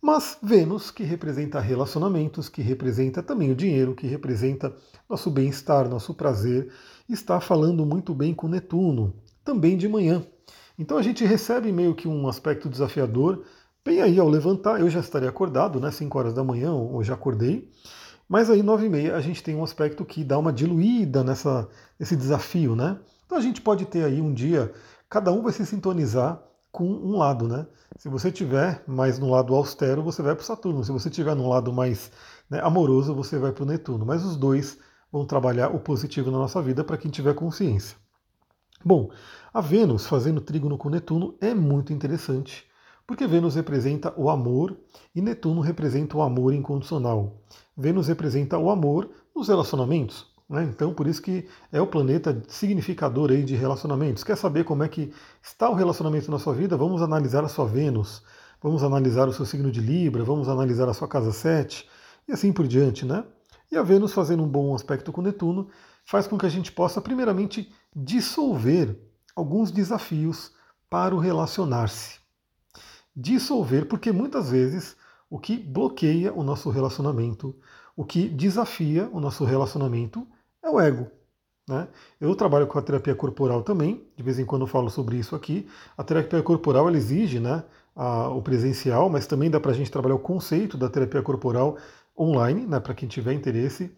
Mas 0.00 0.36
Vênus, 0.42 0.90
que 0.90 1.04
representa 1.04 1.60
relacionamentos, 1.60 2.48
que 2.48 2.60
representa 2.60 3.22
também 3.22 3.52
o 3.52 3.54
dinheiro, 3.54 3.94
que 3.94 4.06
representa 4.06 4.74
nosso 5.08 5.30
bem-estar, 5.30 5.88
nosso 5.88 6.12
prazer, 6.12 6.72
está 7.08 7.40
falando 7.40 7.86
muito 7.86 8.12
bem 8.12 8.34
com 8.34 8.48
Netuno, 8.48 9.14
também 9.44 9.76
de 9.76 9.88
manhã. 9.88 10.26
Então 10.76 10.98
a 10.98 11.02
gente 11.02 11.24
recebe 11.24 11.70
meio 11.70 11.94
que 11.94 12.08
um 12.08 12.26
aspecto 12.26 12.68
desafiador 12.68 13.44
Bem 13.84 14.00
aí, 14.00 14.16
ao 14.20 14.28
levantar, 14.28 14.80
eu 14.80 14.88
já 14.88 15.00
estaria 15.00 15.28
acordado, 15.28 15.80
né? 15.80 15.90
5 15.90 16.16
horas 16.16 16.32
da 16.32 16.44
manhã, 16.44 16.72
ou 16.72 17.02
já 17.02 17.14
acordei. 17.14 17.68
Mas 18.28 18.48
aí, 18.48 18.62
9 18.62 18.86
e 18.86 18.88
meia, 18.88 19.16
a 19.16 19.20
gente 19.20 19.42
tem 19.42 19.56
um 19.56 19.64
aspecto 19.64 20.04
que 20.04 20.22
dá 20.22 20.38
uma 20.38 20.52
diluída 20.52 21.24
nessa, 21.24 21.68
nesse 21.98 22.14
desafio, 22.14 22.76
né? 22.76 23.00
Então 23.26 23.36
a 23.36 23.40
gente 23.40 23.60
pode 23.60 23.84
ter 23.86 24.04
aí 24.04 24.20
um 24.20 24.32
dia, 24.32 24.72
cada 25.10 25.32
um 25.32 25.42
vai 25.42 25.52
se 25.52 25.66
sintonizar 25.66 26.40
com 26.70 26.84
um 26.84 27.16
lado, 27.16 27.48
né? 27.48 27.66
Se 27.98 28.08
você 28.08 28.30
tiver 28.30 28.84
mais 28.86 29.18
no 29.18 29.28
lado 29.28 29.52
austero, 29.52 30.00
você 30.00 30.22
vai 30.22 30.36
para 30.36 30.42
o 30.42 30.46
Saturno. 30.46 30.84
Se 30.84 30.92
você 30.92 31.10
tiver 31.10 31.34
no 31.34 31.48
lado 31.48 31.72
mais 31.72 32.12
né, 32.48 32.60
amoroso, 32.62 33.12
você 33.12 33.36
vai 33.36 33.50
para 33.50 33.64
o 33.64 33.66
Netuno. 33.66 34.06
Mas 34.06 34.24
os 34.24 34.36
dois 34.36 34.78
vão 35.10 35.26
trabalhar 35.26 35.74
o 35.74 35.80
positivo 35.80 36.30
na 36.30 36.38
nossa 36.38 36.62
vida 36.62 36.84
para 36.84 36.96
quem 36.96 37.10
tiver 37.10 37.34
consciência. 37.34 37.96
Bom, 38.84 39.10
a 39.52 39.60
Vênus 39.60 40.06
fazendo 40.06 40.40
trígono 40.40 40.78
com 40.78 40.88
Netuno 40.88 41.36
é 41.40 41.52
muito 41.52 41.92
interessante 41.92 42.70
porque 43.06 43.26
Vênus 43.26 43.54
representa 43.54 44.12
o 44.16 44.30
amor 44.30 44.76
e 45.14 45.20
Netuno 45.20 45.60
representa 45.60 46.16
o 46.16 46.22
amor 46.22 46.54
incondicional. 46.54 47.42
Vênus 47.76 48.08
representa 48.08 48.58
o 48.58 48.70
amor 48.70 49.10
nos 49.34 49.48
relacionamentos. 49.48 50.26
Né? 50.48 50.64
Então, 50.64 50.94
por 50.94 51.06
isso 51.06 51.22
que 51.22 51.46
é 51.70 51.80
o 51.80 51.86
planeta 51.86 52.42
significador 52.48 53.30
aí 53.30 53.42
de 53.42 53.56
relacionamentos. 53.56 54.22
Quer 54.22 54.36
saber 54.36 54.64
como 54.64 54.82
é 54.82 54.88
que 54.88 55.12
está 55.42 55.68
o 55.68 55.74
relacionamento 55.74 56.30
na 56.30 56.38
sua 56.38 56.54
vida? 56.54 56.76
Vamos 56.76 57.02
analisar 57.02 57.44
a 57.44 57.48
sua 57.48 57.66
Vênus, 57.66 58.22
vamos 58.62 58.82
analisar 58.82 59.28
o 59.28 59.32
seu 59.32 59.44
signo 59.44 59.70
de 59.70 59.80
Libra, 59.80 60.22
vamos 60.22 60.48
analisar 60.48 60.88
a 60.88 60.94
sua 60.94 61.08
casa 61.08 61.32
7 61.32 61.88
e 62.28 62.32
assim 62.32 62.52
por 62.52 62.66
diante. 62.66 63.04
Né? 63.04 63.24
E 63.70 63.76
a 63.76 63.82
Vênus 63.82 64.12
fazendo 64.12 64.42
um 64.42 64.48
bom 64.48 64.74
aspecto 64.74 65.10
com 65.10 65.22
Netuno 65.22 65.68
faz 66.04 66.26
com 66.26 66.38
que 66.38 66.46
a 66.46 66.50
gente 66.50 66.70
possa, 66.70 67.00
primeiramente, 67.00 67.72
dissolver 67.94 68.98
alguns 69.34 69.70
desafios 69.70 70.52
para 70.90 71.14
o 71.14 71.18
relacionar-se 71.18 72.21
dissolver, 73.14 73.86
porque 73.86 74.12
muitas 74.12 74.50
vezes 74.50 74.96
o 75.28 75.38
que 75.38 75.56
bloqueia 75.56 76.32
o 76.32 76.42
nosso 76.42 76.70
relacionamento, 76.70 77.54
o 77.96 78.04
que 78.04 78.28
desafia 78.28 79.08
o 79.12 79.20
nosso 79.20 79.44
relacionamento 79.44 80.26
é 80.62 80.70
o 80.70 80.80
ego. 80.80 81.10
Né? 81.68 81.88
Eu 82.20 82.34
trabalho 82.34 82.66
com 82.66 82.78
a 82.78 82.82
terapia 82.82 83.14
corporal 83.14 83.62
também, 83.62 84.06
de 84.16 84.22
vez 84.22 84.38
em 84.38 84.44
quando 84.44 84.62
eu 84.62 84.66
falo 84.66 84.90
sobre 84.90 85.16
isso 85.16 85.36
aqui. 85.36 85.66
A 85.96 86.02
terapia 86.02 86.42
corporal 86.42 86.88
ela 86.88 86.96
exige 86.96 87.38
né, 87.38 87.64
a, 87.94 88.28
o 88.28 88.42
presencial, 88.42 89.08
mas 89.08 89.26
também 89.26 89.50
dá 89.50 89.60
para 89.60 89.70
a 89.70 89.74
gente 89.74 89.90
trabalhar 89.90 90.16
o 90.16 90.18
conceito 90.18 90.76
da 90.76 90.88
terapia 90.88 91.22
corporal 91.22 91.76
online, 92.18 92.66
né, 92.66 92.80
para 92.80 92.94
quem 92.94 93.08
tiver 93.08 93.32
interesse. 93.32 93.90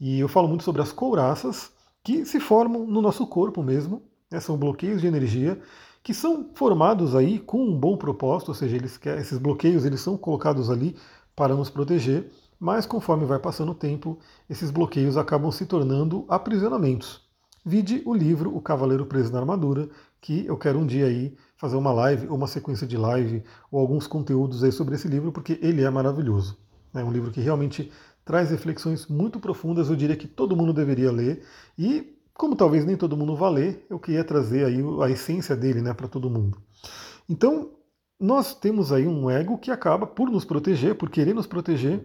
E 0.00 0.18
eu 0.18 0.28
falo 0.28 0.48
muito 0.48 0.64
sobre 0.64 0.82
as 0.82 0.92
couraças 0.92 1.70
que 2.02 2.24
se 2.24 2.40
formam 2.40 2.86
no 2.86 3.02
nosso 3.02 3.26
corpo 3.26 3.62
mesmo, 3.62 4.02
né, 4.30 4.40
são 4.40 4.56
bloqueios 4.56 5.00
de 5.00 5.06
energia 5.06 5.60
que 6.02 6.14
são 6.14 6.50
formados 6.54 7.14
aí 7.14 7.38
com 7.38 7.62
um 7.62 7.78
bom 7.78 7.96
propósito, 7.96 8.48
ou 8.48 8.54
seja, 8.54 8.76
eles, 8.76 8.98
esses 9.18 9.38
bloqueios 9.38 9.84
eles 9.84 10.00
são 10.00 10.16
colocados 10.16 10.70
ali 10.70 10.96
para 11.36 11.54
nos 11.54 11.70
proteger, 11.70 12.30
mas 12.58 12.86
conforme 12.86 13.24
vai 13.24 13.38
passando 13.38 13.72
o 13.72 13.74
tempo, 13.74 14.18
esses 14.48 14.70
bloqueios 14.70 15.16
acabam 15.16 15.50
se 15.50 15.66
tornando 15.66 16.24
aprisionamentos. 16.28 17.28
Vide 17.64 18.02
o 18.06 18.14
livro 18.14 18.54
O 18.56 18.60
Cavaleiro 18.60 19.04
Preso 19.04 19.32
na 19.32 19.38
Armadura, 19.38 19.88
que 20.20 20.46
eu 20.46 20.56
quero 20.56 20.78
um 20.78 20.86
dia 20.86 21.06
aí 21.06 21.36
fazer 21.56 21.76
uma 21.76 21.92
live, 21.92 22.26
ou 22.28 22.36
uma 22.36 22.46
sequência 22.46 22.86
de 22.86 22.96
live, 22.96 23.42
ou 23.70 23.80
alguns 23.80 24.06
conteúdos 24.06 24.64
aí 24.64 24.72
sobre 24.72 24.94
esse 24.94 25.08
livro, 25.08 25.30
porque 25.30 25.58
ele 25.60 25.82
é 25.82 25.90
maravilhoso. 25.90 26.56
É 26.94 27.04
um 27.04 27.12
livro 27.12 27.30
que 27.30 27.40
realmente 27.40 27.92
traz 28.24 28.50
reflexões 28.50 29.06
muito 29.06 29.38
profundas, 29.38 29.88
eu 29.90 29.96
diria 29.96 30.16
que 30.16 30.26
todo 30.26 30.56
mundo 30.56 30.72
deveria 30.72 31.12
ler, 31.12 31.44
e 31.78 32.16
como 32.40 32.56
talvez 32.56 32.86
nem 32.86 32.96
todo 32.96 33.18
mundo 33.18 33.36
vá 33.36 33.50
ler, 33.50 33.84
eu 33.90 33.98
queria 33.98 34.24
trazer 34.24 34.64
aí 34.64 34.78
a 35.02 35.10
essência 35.10 35.54
dele 35.54 35.82
né, 35.82 35.92
para 35.92 36.08
todo 36.08 36.30
mundo. 36.30 36.56
Então, 37.28 37.72
nós 38.18 38.54
temos 38.54 38.90
aí 38.92 39.06
um 39.06 39.28
ego 39.28 39.58
que 39.58 39.70
acaba 39.70 40.06
por 40.06 40.30
nos 40.30 40.42
proteger, 40.42 40.94
por 40.94 41.10
querer 41.10 41.34
nos 41.34 41.46
proteger, 41.46 42.02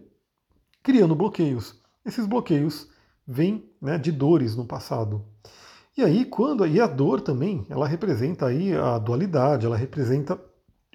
criando 0.83 1.15
bloqueios. 1.15 1.81
Esses 2.03 2.25
bloqueios 2.25 2.89
vêm 3.25 3.71
né, 3.81 3.97
de 3.97 4.11
dores 4.11 4.57
no 4.57 4.65
passado. 4.65 5.23
E 5.97 6.03
aí, 6.03 6.25
quando 6.25 6.67
e 6.67 6.81
a 6.81 6.87
dor 6.87 7.21
também, 7.21 7.65
ela 7.69 7.87
representa 7.87 8.47
aí 8.47 8.75
a 8.75 8.97
dualidade, 8.97 9.65
ela 9.65 9.77
representa 9.77 10.37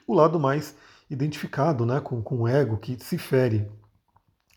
o 0.06 0.12
lado 0.12 0.38
mais 0.38 0.76
identificado 1.08 1.86
né, 1.86 1.98
com, 1.98 2.20
com 2.20 2.42
o 2.42 2.46
ego 2.46 2.76
que 2.76 3.02
se 3.02 3.16
fere. 3.16 3.66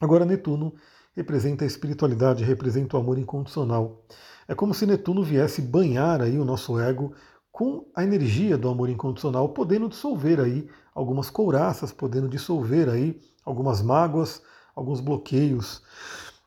Agora, 0.01 0.25
Netuno 0.25 0.73
representa 1.15 1.63
a 1.63 1.67
espiritualidade, 1.67 2.43
representa 2.43 2.97
o 2.97 2.99
amor 2.99 3.17
incondicional. 3.17 4.03
É 4.47 4.53
como 4.53 4.73
se 4.73 4.85
Netuno 4.85 5.23
viesse 5.23 5.61
banhar 5.61 6.21
aí 6.21 6.37
o 6.37 6.45
nosso 6.45 6.79
ego 6.79 7.13
com 7.51 7.85
a 7.95 8.03
energia 8.03 8.57
do 8.57 8.67
amor 8.67 8.89
incondicional, 8.89 9.49
podendo 9.49 9.87
dissolver 9.87 10.39
aí 10.39 10.67
algumas 10.93 11.29
couraças, 11.29 11.91
podendo 11.91 12.27
dissolver 12.27 12.89
aí 12.89 13.21
algumas 13.45 13.81
mágoas, 13.81 14.41
alguns 14.75 14.99
bloqueios. 14.99 15.81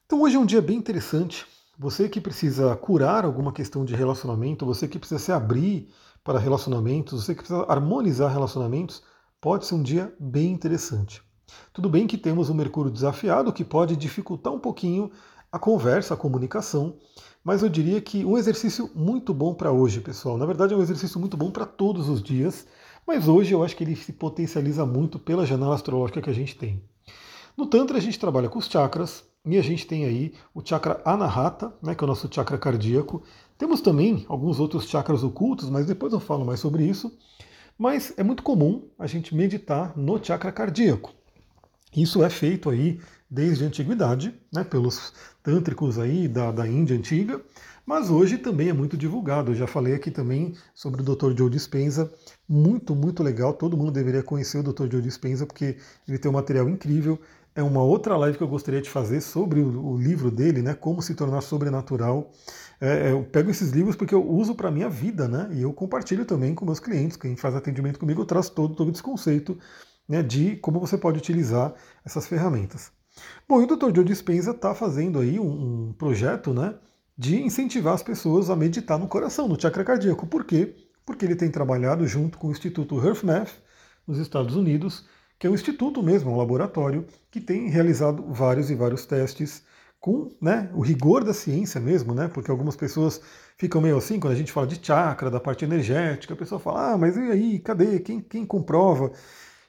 Então 0.04 0.20
hoje 0.22 0.36
é 0.36 0.38
um 0.38 0.46
dia 0.46 0.60
bem 0.60 0.76
interessante. 0.76 1.46
Você 1.78 2.08
que 2.08 2.20
precisa 2.20 2.74
curar 2.76 3.24
alguma 3.24 3.52
questão 3.52 3.84
de 3.84 3.94
relacionamento, 3.94 4.66
você 4.66 4.88
que 4.88 4.98
precisa 4.98 5.20
se 5.20 5.30
abrir 5.30 5.88
para 6.24 6.38
relacionamentos, 6.38 7.22
você 7.24 7.34
que 7.34 7.42
precisa 7.42 7.64
harmonizar 7.68 8.32
relacionamentos, 8.32 9.02
pode 9.40 9.66
ser 9.66 9.74
um 9.74 9.82
dia 9.82 10.12
bem 10.18 10.50
interessante. 10.50 11.25
Tudo 11.72 11.90
bem 11.90 12.06
que 12.06 12.16
temos 12.16 12.48
o 12.48 12.54
Mercúrio 12.54 12.90
desafiado, 12.90 13.52
que 13.52 13.64
pode 13.64 13.96
dificultar 13.96 14.52
um 14.52 14.58
pouquinho 14.58 15.10
a 15.52 15.58
conversa, 15.58 16.14
a 16.14 16.16
comunicação, 16.16 16.96
mas 17.44 17.62
eu 17.62 17.68
diria 17.68 18.00
que 18.00 18.24
um 18.24 18.36
exercício 18.36 18.90
muito 18.94 19.32
bom 19.32 19.54
para 19.54 19.70
hoje, 19.70 20.00
pessoal. 20.00 20.36
Na 20.36 20.46
verdade, 20.46 20.74
é 20.74 20.76
um 20.76 20.82
exercício 20.82 21.20
muito 21.20 21.36
bom 21.36 21.50
para 21.50 21.64
todos 21.64 22.08
os 22.08 22.22
dias, 22.22 22.66
mas 23.06 23.28
hoje 23.28 23.52
eu 23.52 23.62
acho 23.62 23.76
que 23.76 23.84
ele 23.84 23.94
se 23.94 24.12
potencializa 24.12 24.84
muito 24.84 25.18
pela 25.18 25.46
janela 25.46 25.74
astrológica 25.74 26.20
que 26.20 26.30
a 26.30 26.34
gente 26.34 26.56
tem. 26.56 26.82
No 27.56 27.66
Tantra, 27.66 27.98
a 27.98 28.00
gente 28.00 28.18
trabalha 28.18 28.48
com 28.48 28.58
os 28.58 28.66
chakras 28.66 29.24
e 29.44 29.56
a 29.56 29.62
gente 29.62 29.86
tem 29.86 30.04
aí 30.04 30.34
o 30.52 30.60
chakra 30.64 31.00
Anahata, 31.04 31.72
né, 31.82 31.94
que 31.94 32.02
é 32.02 32.06
o 32.06 32.08
nosso 32.08 32.28
chakra 32.30 32.58
cardíaco. 32.58 33.22
Temos 33.56 33.80
também 33.80 34.26
alguns 34.28 34.58
outros 34.58 34.88
chakras 34.88 35.22
ocultos, 35.22 35.70
mas 35.70 35.86
depois 35.86 36.12
eu 36.12 36.20
falo 36.20 36.44
mais 36.44 36.58
sobre 36.58 36.84
isso. 36.84 37.16
Mas 37.78 38.12
é 38.16 38.22
muito 38.22 38.42
comum 38.42 38.88
a 38.98 39.06
gente 39.06 39.34
meditar 39.34 39.96
no 39.96 40.22
chakra 40.22 40.50
cardíaco. 40.50 41.12
Isso 41.96 42.22
é 42.22 42.28
feito 42.28 42.68
aí 42.68 43.00
desde 43.28 43.64
a 43.64 43.68
antiguidade, 43.68 44.34
né, 44.52 44.62
pelos 44.62 45.14
tântricos 45.42 45.98
aí 45.98 46.28
da, 46.28 46.52
da 46.52 46.68
Índia 46.68 46.94
antiga, 46.94 47.40
mas 47.86 48.10
hoje 48.10 48.36
também 48.36 48.68
é 48.68 48.72
muito 48.72 48.96
divulgado. 48.98 49.52
Eu 49.52 49.54
já 49.54 49.66
falei 49.66 49.94
aqui 49.94 50.10
também 50.10 50.54
sobre 50.74 51.00
o 51.00 51.04
Dr. 51.04 51.36
Joe 51.36 51.48
Dispenza, 51.48 52.12
muito, 52.46 52.94
muito 52.94 53.22
legal. 53.22 53.54
Todo 53.54 53.76
mundo 53.76 53.90
deveria 53.90 54.22
conhecer 54.22 54.58
o 54.58 54.62
Dr. 54.62 54.90
Joe 54.90 55.00
Dispenza 55.00 55.46
porque 55.46 55.76
ele 56.06 56.18
tem 56.18 56.30
um 56.30 56.34
material 56.34 56.68
incrível. 56.68 57.18
É 57.54 57.62
uma 57.62 57.82
outra 57.82 58.16
live 58.18 58.36
que 58.36 58.44
eu 58.44 58.48
gostaria 58.48 58.82
de 58.82 58.90
fazer 58.90 59.22
sobre 59.22 59.60
o, 59.60 59.92
o 59.92 59.96
livro 59.96 60.30
dele, 60.30 60.60
né? 60.60 60.74
Como 60.74 61.00
se 61.00 61.14
tornar 61.14 61.40
sobrenatural. 61.40 62.30
É, 62.78 63.08
é 63.08 63.12
eu 63.12 63.22
pego 63.22 63.50
esses 63.50 63.70
livros 63.70 63.96
porque 63.96 64.14
eu 64.14 64.28
uso 64.28 64.54
para 64.54 64.70
minha 64.70 64.90
vida, 64.90 65.26
né? 65.26 65.48
E 65.52 65.62
eu 65.62 65.72
compartilho 65.72 66.26
também 66.26 66.54
com 66.54 66.66
meus 66.66 66.80
clientes. 66.80 67.16
Quem 67.16 67.36
faz 67.36 67.54
atendimento 67.54 67.98
comigo, 67.98 68.20
eu 68.20 68.26
traço 68.26 68.52
todo, 68.52 68.74
todo 68.74 68.90
esse 68.90 69.02
conceito 69.02 69.56
né, 70.08 70.22
de 70.22 70.56
como 70.56 70.80
você 70.80 70.96
pode 70.96 71.18
utilizar 71.18 71.74
essas 72.04 72.26
ferramentas. 72.26 72.92
Bom, 73.48 73.60
e 73.60 73.64
o 73.64 73.66
Dr. 73.66 73.94
Joe 73.94 74.04
Dispenza 74.04 74.50
está 74.50 74.74
fazendo 74.74 75.18
aí 75.18 75.38
um, 75.38 75.88
um, 75.88 75.92
projeto 75.92 76.52
né, 76.52 76.74
de 77.16 77.40
incentivar 77.40 77.94
as 77.94 78.02
pessoas 78.02 78.50
a 78.50 78.56
meditar 78.56 78.98
no 78.98 79.08
coração, 79.08 79.48
no 79.48 79.60
chakra 79.60 79.84
cardíaco. 79.84 80.26
Por 80.26 80.44
quê? 80.44 80.76
Porque 81.04 81.24
ele 81.24 81.36
tem 81.36 81.50
trabalhado 81.50 82.06
junto 82.06 82.38
com 82.38 82.48
o 82.48 82.50
Instituto 82.50 82.98
HearthMath 83.02 83.52
nos 84.06 84.18
Estados 84.18 84.54
Unidos, 84.54 85.06
que 85.38 85.46
é 85.46 85.50
um 85.50 85.54
instituto 85.54 86.02
mesmo, 86.02 86.30
um 86.30 86.36
laboratório, 86.36 87.06
que 87.30 87.40
tem 87.40 87.68
realizado 87.68 88.24
vários 88.32 88.70
e 88.70 88.74
vários 88.74 89.04
testes 89.06 89.64
com 89.98 90.30
né, 90.40 90.70
o 90.74 90.80
rigor 90.80 91.24
da 91.24 91.34
ciência 91.34 91.80
mesmo, 91.80 92.14
né? 92.14 92.28
Porque 92.28 92.50
algumas 92.50 92.76
pessoas 92.76 93.20
ficam 93.58 93.80
meio 93.80 93.96
assim, 93.96 94.20
quando 94.20 94.34
a 94.34 94.36
gente 94.36 94.52
fala 94.52 94.66
de 94.66 94.78
chakra, 94.84 95.30
da 95.30 95.40
parte 95.40 95.64
energética, 95.64 96.34
a 96.34 96.36
pessoa 96.36 96.60
fala, 96.60 96.92
ah, 96.92 96.98
mas 96.98 97.16
e 97.16 97.20
aí, 97.20 97.58
cadê? 97.58 97.98
Quem, 97.98 98.20
quem 98.20 98.46
comprova? 98.46 99.10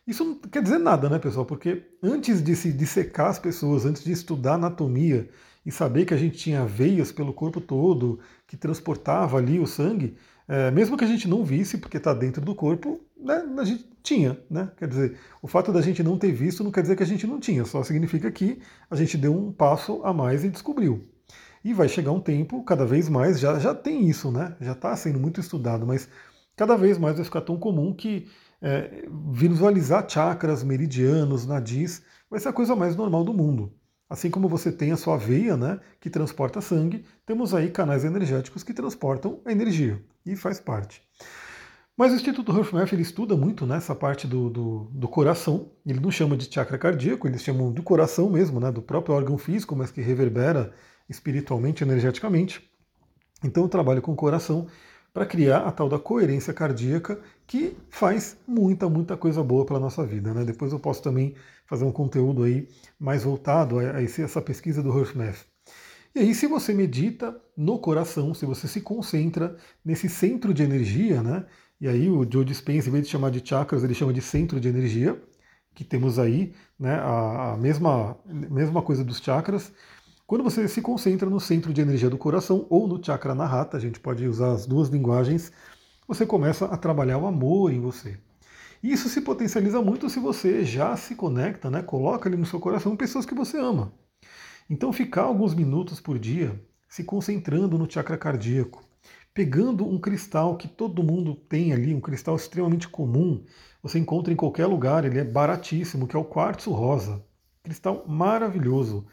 Isso 0.07 0.23
não 0.23 0.35
quer 0.35 0.63
dizer 0.63 0.77
nada, 0.77 1.09
né, 1.09 1.19
pessoal? 1.19 1.45
Porque 1.45 1.83
antes 2.01 2.41
de 2.41 2.55
se 2.55 2.71
dissecar 2.71 3.27
as 3.27 3.37
pessoas, 3.37 3.85
antes 3.85 4.03
de 4.03 4.13
estudar 4.13 4.53
anatomia 4.53 5.29
e 5.65 5.71
saber 5.71 6.05
que 6.05 6.13
a 6.13 6.17
gente 6.17 6.37
tinha 6.37 6.65
veias 6.65 7.11
pelo 7.11 7.33
corpo 7.33 7.59
todo, 7.59 8.19
que 8.47 8.55
transportava 8.55 9.37
ali 9.37 9.59
o 9.59 9.67
sangue, 9.67 10.15
é, 10.47 10.71
mesmo 10.71 10.95
que 10.95 11.03
a 11.03 11.07
gente 11.07 11.27
não 11.27 11.43
visse, 11.43 11.77
porque 11.77 11.97
está 11.97 12.13
dentro 12.13 12.41
do 12.41 12.55
corpo, 12.55 13.01
né, 13.17 13.43
a 13.57 13.63
gente 13.65 13.85
tinha, 14.01 14.39
né? 14.49 14.71
Quer 14.77 14.87
dizer, 14.87 15.19
o 15.41 15.47
fato 15.47 15.73
da 15.73 15.81
gente 15.81 16.01
não 16.01 16.17
ter 16.17 16.31
visto 16.31 16.63
não 16.63 16.71
quer 16.71 16.83
dizer 16.83 16.95
que 16.95 17.03
a 17.03 17.07
gente 17.07 17.27
não 17.27 17.37
tinha, 17.37 17.65
só 17.65 17.83
significa 17.83 18.31
que 18.31 18.61
a 18.89 18.95
gente 18.95 19.17
deu 19.17 19.35
um 19.35 19.51
passo 19.51 20.01
a 20.05 20.13
mais 20.13 20.45
e 20.45 20.49
descobriu. 20.49 21.05
E 21.65 21.73
vai 21.73 21.89
chegar 21.89 22.13
um 22.13 22.21
tempo, 22.21 22.63
cada 22.63 22.85
vez 22.85 23.09
mais, 23.09 23.37
já, 23.37 23.59
já 23.59 23.75
tem 23.75 24.07
isso, 24.09 24.31
né? 24.31 24.55
Já 24.61 24.71
está 24.71 24.95
sendo 24.95 25.19
muito 25.19 25.41
estudado, 25.41 25.85
mas 25.85 26.07
cada 26.55 26.77
vez 26.77 26.97
mais 26.97 27.17
vai 27.17 27.25
ficar 27.25 27.41
tão 27.41 27.57
comum 27.57 27.93
que 27.93 28.27
é, 28.61 29.07
visualizar 29.31 30.07
chakras, 30.09 30.63
meridianos, 30.63 31.45
nadis, 31.45 32.01
vai 32.29 32.39
ser 32.39 32.49
a 32.49 32.53
coisa 32.53 32.75
mais 32.75 32.95
normal 32.95 33.23
do 33.23 33.33
mundo. 33.33 33.73
Assim 34.09 34.29
como 34.29 34.47
você 34.47 34.71
tem 34.71 34.91
a 34.91 34.97
sua 34.97 35.17
veia, 35.17 35.57
né, 35.57 35.79
que 35.99 36.09
transporta 36.09 36.61
sangue, 36.61 37.05
temos 37.25 37.53
aí 37.53 37.69
canais 37.69 38.05
energéticos 38.05 38.63
que 38.63 38.73
transportam 38.73 39.41
a 39.45 39.51
energia, 39.51 40.01
e 40.25 40.35
faz 40.35 40.59
parte. 40.59 41.01
Mas 41.97 42.11
o 42.11 42.15
Instituto 42.15 42.55
HearthMath 42.55 42.93
ele 42.93 43.01
estuda 43.01 43.35
muito 43.35 43.65
né, 43.65 43.79
parte 43.99 44.27
do, 44.27 44.51
do, 44.51 44.87
do, 44.91 45.07
coração. 45.07 45.71
Ele 45.83 45.99
não 45.99 46.11
chama 46.11 46.37
de 46.37 46.45
chakra 46.45 46.77
cardíaco, 46.77 47.27
eles 47.27 47.41
chamam 47.41 47.71
do 47.71 47.81
coração 47.81 48.29
mesmo, 48.29 48.59
né, 48.59 48.71
do 48.71 48.83
próprio 48.83 49.15
órgão 49.15 49.35
físico, 49.35 49.75
mas 49.75 49.89
que 49.89 49.99
reverbera 49.99 50.71
espiritualmente, 51.09 51.83
energeticamente. 51.83 52.69
Então 53.43 53.63
eu 53.63 53.69
trabalho 53.69 54.01
com 54.01 54.11
o 54.13 54.15
coração 54.15 54.67
para 55.17 55.25
criar 55.25 55.61
a 55.61 55.71
tal 55.71 55.89
da 55.89 55.97
coerência 55.97 56.53
cardíaca, 56.53 57.19
que 57.47 57.75
faz 57.89 58.37
muita, 58.47 58.87
muita 58.87 59.17
coisa 59.17 59.41
boa 59.41 59.65
para 59.65 59.77
a 59.77 59.79
nossa 59.79 60.05
vida. 60.05 60.31
Né? 60.31 60.45
Depois 60.45 60.71
eu 60.71 60.79
posso 60.79 61.01
também 61.01 61.33
fazer 61.65 61.85
um 61.85 61.91
conteúdo 61.91 62.43
aí 62.43 62.69
mais 62.99 63.23
voltado 63.23 63.79
a, 63.79 63.99
essa 63.99 64.39
pesquisa 64.39 64.83
do 64.83 64.95
HearthMath. 64.95 65.43
E 66.13 66.19
aí, 66.19 66.35
se 66.35 66.45
você 66.45 66.71
medita 66.71 67.35
no 67.57 67.79
coração, 67.79 68.31
se 68.35 68.45
você 68.45 68.67
se 68.67 68.79
concentra 68.79 69.57
nesse 69.83 70.07
centro 70.07 70.53
de 70.53 70.61
energia, 70.61 71.23
né? 71.23 71.47
E 71.81 71.87
aí 71.87 72.07
o 72.07 72.23
Joe 72.31 72.45
Dispenza, 72.45 72.89
em 72.89 72.91
vez 72.91 73.05
de 73.05 73.11
chamar 73.11 73.31
de 73.31 73.41
chakras, 73.43 73.83
ele 73.83 73.95
chama 73.95 74.13
de 74.13 74.21
centro 74.21 74.59
de 74.59 74.67
energia, 74.67 75.19
que 75.73 75.83
temos 75.83 76.19
aí, 76.19 76.53
né? 76.79 76.93
A, 76.93 77.57
mesma, 77.57 78.19
mesma 78.23 78.83
coisa 78.83 79.03
dos 79.03 79.17
chakras, 79.17 79.73
quando 80.27 80.43
você 80.43 80.67
se 80.67 80.81
concentra 80.81 81.29
no 81.29 81.39
centro 81.39 81.73
de 81.73 81.79
energia 81.79 82.09
do 82.09 82.17
coração 82.17 82.67
ou 82.69 82.85
no 82.85 83.01
chakra 83.01 83.33
narrata, 83.33 83.77
a 83.77 83.79
gente 83.79 83.97
pode 83.97 84.27
usar 84.27 84.51
as 84.51 84.65
duas 84.65 84.89
linguagens, 84.89 85.53
você 86.05 86.25
começa 86.25 86.65
a 86.65 86.75
trabalhar 86.75 87.17
o 87.17 87.25
amor 87.25 87.71
em 87.71 87.79
você. 87.79 88.19
E 88.83 88.91
isso 88.91 89.07
se 89.07 89.21
potencializa 89.21 89.81
muito 89.81 90.09
se 90.09 90.19
você 90.19 90.65
já 90.65 90.97
se 90.97 91.15
conecta, 91.15 91.71
né, 91.71 91.81
coloca 91.81 92.27
ali 92.27 92.35
no 92.35 92.45
seu 92.45 92.59
coração 92.59 92.93
pessoas 92.97 93.25
que 93.25 93.33
você 93.33 93.57
ama. 93.57 93.93
Então 94.69 94.91
ficar 94.91 95.21
alguns 95.21 95.55
minutos 95.55 96.01
por 96.01 96.19
dia 96.19 96.61
se 96.89 97.05
concentrando 97.05 97.77
no 97.77 97.89
chakra 97.89 98.17
cardíaco, 98.17 98.83
pegando 99.33 99.87
um 99.87 99.97
cristal 99.97 100.57
que 100.57 100.67
todo 100.67 101.03
mundo 101.03 101.35
tem 101.35 101.71
ali, 101.71 101.95
um 101.95 102.01
cristal 102.01 102.35
extremamente 102.35 102.89
comum, 102.89 103.45
você 103.81 103.97
encontra 103.97 104.33
em 104.33 104.35
qualquer 104.35 104.65
lugar, 104.65 105.05
ele 105.05 105.19
é 105.19 105.23
baratíssimo, 105.23 106.05
que 106.05 106.17
é 106.17 106.19
o 106.19 106.25
quartzo 106.25 106.71
rosa. 106.71 107.23
Cristal 107.63 108.03
maravilhoso 108.05 109.07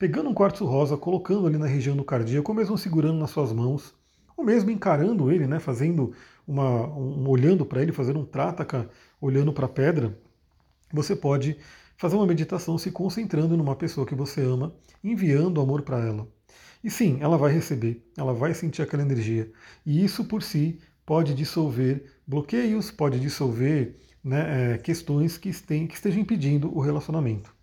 pegando 0.00 0.30
um 0.30 0.34
quartzo 0.34 0.64
rosa, 0.64 0.96
colocando 0.96 1.46
ali 1.46 1.58
na 1.58 1.66
região 1.66 1.94
do 1.94 2.02
cardíaco, 2.02 2.50
ou 2.50 2.56
mesmo 2.56 2.78
segurando 2.78 3.18
nas 3.18 3.28
suas 3.28 3.52
mãos, 3.52 3.94
ou 4.34 4.42
mesmo 4.42 4.70
encarando 4.70 5.30
ele, 5.30 5.46
né, 5.46 5.60
fazendo 5.60 6.14
uma, 6.48 6.86
um, 6.86 7.28
olhando 7.28 7.66
para 7.66 7.82
ele, 7.82 7.92
fazendo 7.92 8.18
um 8.18 8.24
trataka, 8.24 8.88
olhando 9.20 9.52
para 9.52 9.66
a 9.66 9.68
pedra, 9.68 10.18
você 10.90 11.14
pode 11.14 11.58
fazer 11.98 12.16
uma 12.16 12.26
meditação 12.26 12.78
se 12.78 12.90
concentrando 12.90 13.58
numa 13.58 13.76
pessoa 13.76 14.06
que 14.06 14.14
você 14.14 14.40
ama, 14.40 14.74
enviando 15.04 15.60
amor 15.60 15.82
para 15.82 15.98
ela. 15.98 16.26
E 16.82 16.90
sim, 16.90 17.18
ela 17.20 17.36
vai 17.36 17.52
receber, 17.52 18.02
ela 18.16 18.32
vai 18.32 18.54
sentir 18.54 18.80
aquela 18.80 19.02
energia. 19.02 19.52
E 19.84 20.02
isso 20.02 20.24
por 20.24 20.42
si 20.42 20.80
pode 21.04 21.34
dissolver 21.34 22.10
bloqueios, 22.26 22.90
pode 22.90 23.20
dissolver 23.20 23.98
né, 24.24 24.76
é, 24.76 24.78
questões 24.78 25.36
que, 25.36 25.52
que 25.52 25.94
estejam 25.94 26.22
impedindo 26.22 26.74
o 26.74 26.80
relacionamento. 26.80 27.59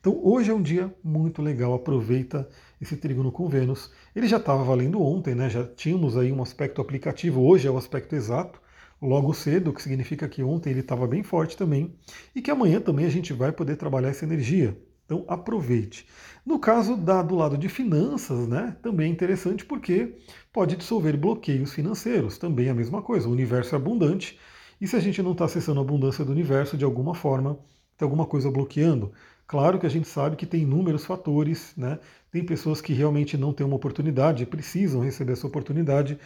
Então 0.00 0.18
hoje 0.22 0.50
é 0.50 0.54
um 0.54 0.62
dia 0.62 0.94
muito 1.02 1.42
legal, 1.42 1.74
aproveita 1.74 2.48
esse 2.80 2.96
trígono 2.96 3.32
com 3.32 3.48
Vênus. 3.48 3.90
Ele 4.14 4.28
já 4.28 4.36
estava 4.36 4.62
valendo 4.62 5.00
ontem, 5.02 5.34
né? 5.34 5.50
já 5.50 5.64
tínhamos 5.66 6.16
aí 6.16 6.32
um 6.32 6.42
aspecto 6.42 6.80
aplicativo, 6.80 7.42
hoje 7.42 7.66
é 7.66 7.70
o 7.70 7.76
aspecto 7.76 8.14
exato, 8.14 8.60
logo 9.02 9.32
cedo, 9.34 9.70
o 9.70 9.72
que 9.74 9.82
significa 9.82 10.28
que 10.28 10.42
ontem 10.42 10.70
ele 10.70 10.80
estava 10.80 11.06
bem 11.06 11.22
forte 11.22 11.56
também, 11.56 11.94
e 12.34 12.40
que 12.42 12.50
amanhã 12.50 12.80
também 12.80 13.06
a 13.06 13.10
gente 13.10 13.32
vai 13.32 13.52
poder 13.52 13.76
trabalhar 13.76 14.08
essa 14.08 14.24
energia. 14.24 14.76
Então 15.04 15.24
aproveite. 15.26 16.06
No 16.44 16.58
caso 16.58 16.96
da, 16.96 17.22
do 17.22 17.34
lado 17.34 17.56
de 17.56 17.68
finanças, 17.68 18.46
né, 18.46 18.76
também 18.82 19.08
é 19.08 19.12
interessante 19.12 19.64
porque 19.64 20.16
pode 20.52 20.76
dissolver 20.76 21.16
bloqueios 21.16 21.72
financeiros, 21.72 22.38
também 22.38 22.66
é 22.68 22.70
a 22.70 22.74
mesma 22.74 23.02
coisa. 23.02 23.28
O 23.28 23.32
universo 23.32 23.74
é 23.74 23.78
abundante 23.78 24.38
E 24.80 24.86
se 24.86 24.96
a 24.96 25.00
gente 25.00 25.22
não 25.22 25.32
está 25.32 25.44
acessando 25.44 25.80
a 25.80 25.82
abundância 25.82 26.24
do 26.24 26.32
universo 26.32 26.76
de 26.76 26.84
alguma 26.84 27.14
forma, 27.14 27.58
tem 27.96 28.06
alguma 28.06 28.26
coisa 28.26 28.50
bloqueando? 28.50 29.12
Claro 29.48 29.78
que 29.78 29.86
a 29.86 29.88
gente 29.88 30.06
sabe 30.06 30.36
que 30.36 30.44
tem 30.44 30.62
inúmeros 30.62 31.06
fatores, 31.06 31.72
né? 31.74 31.98
Tem 32.30 32.44
pessoas 32.44 32.82
que 32.82 32.92
realmente 32.92 33.38
não 33.38 33.50
têm 33.50 33.66
uma 33.66 33.76
oportunidade, 33.76 34.44
precisam 34.44 35.00
receber 35.00 35.32
essa 35.32 35.46
oportunidade. 35.46 36.18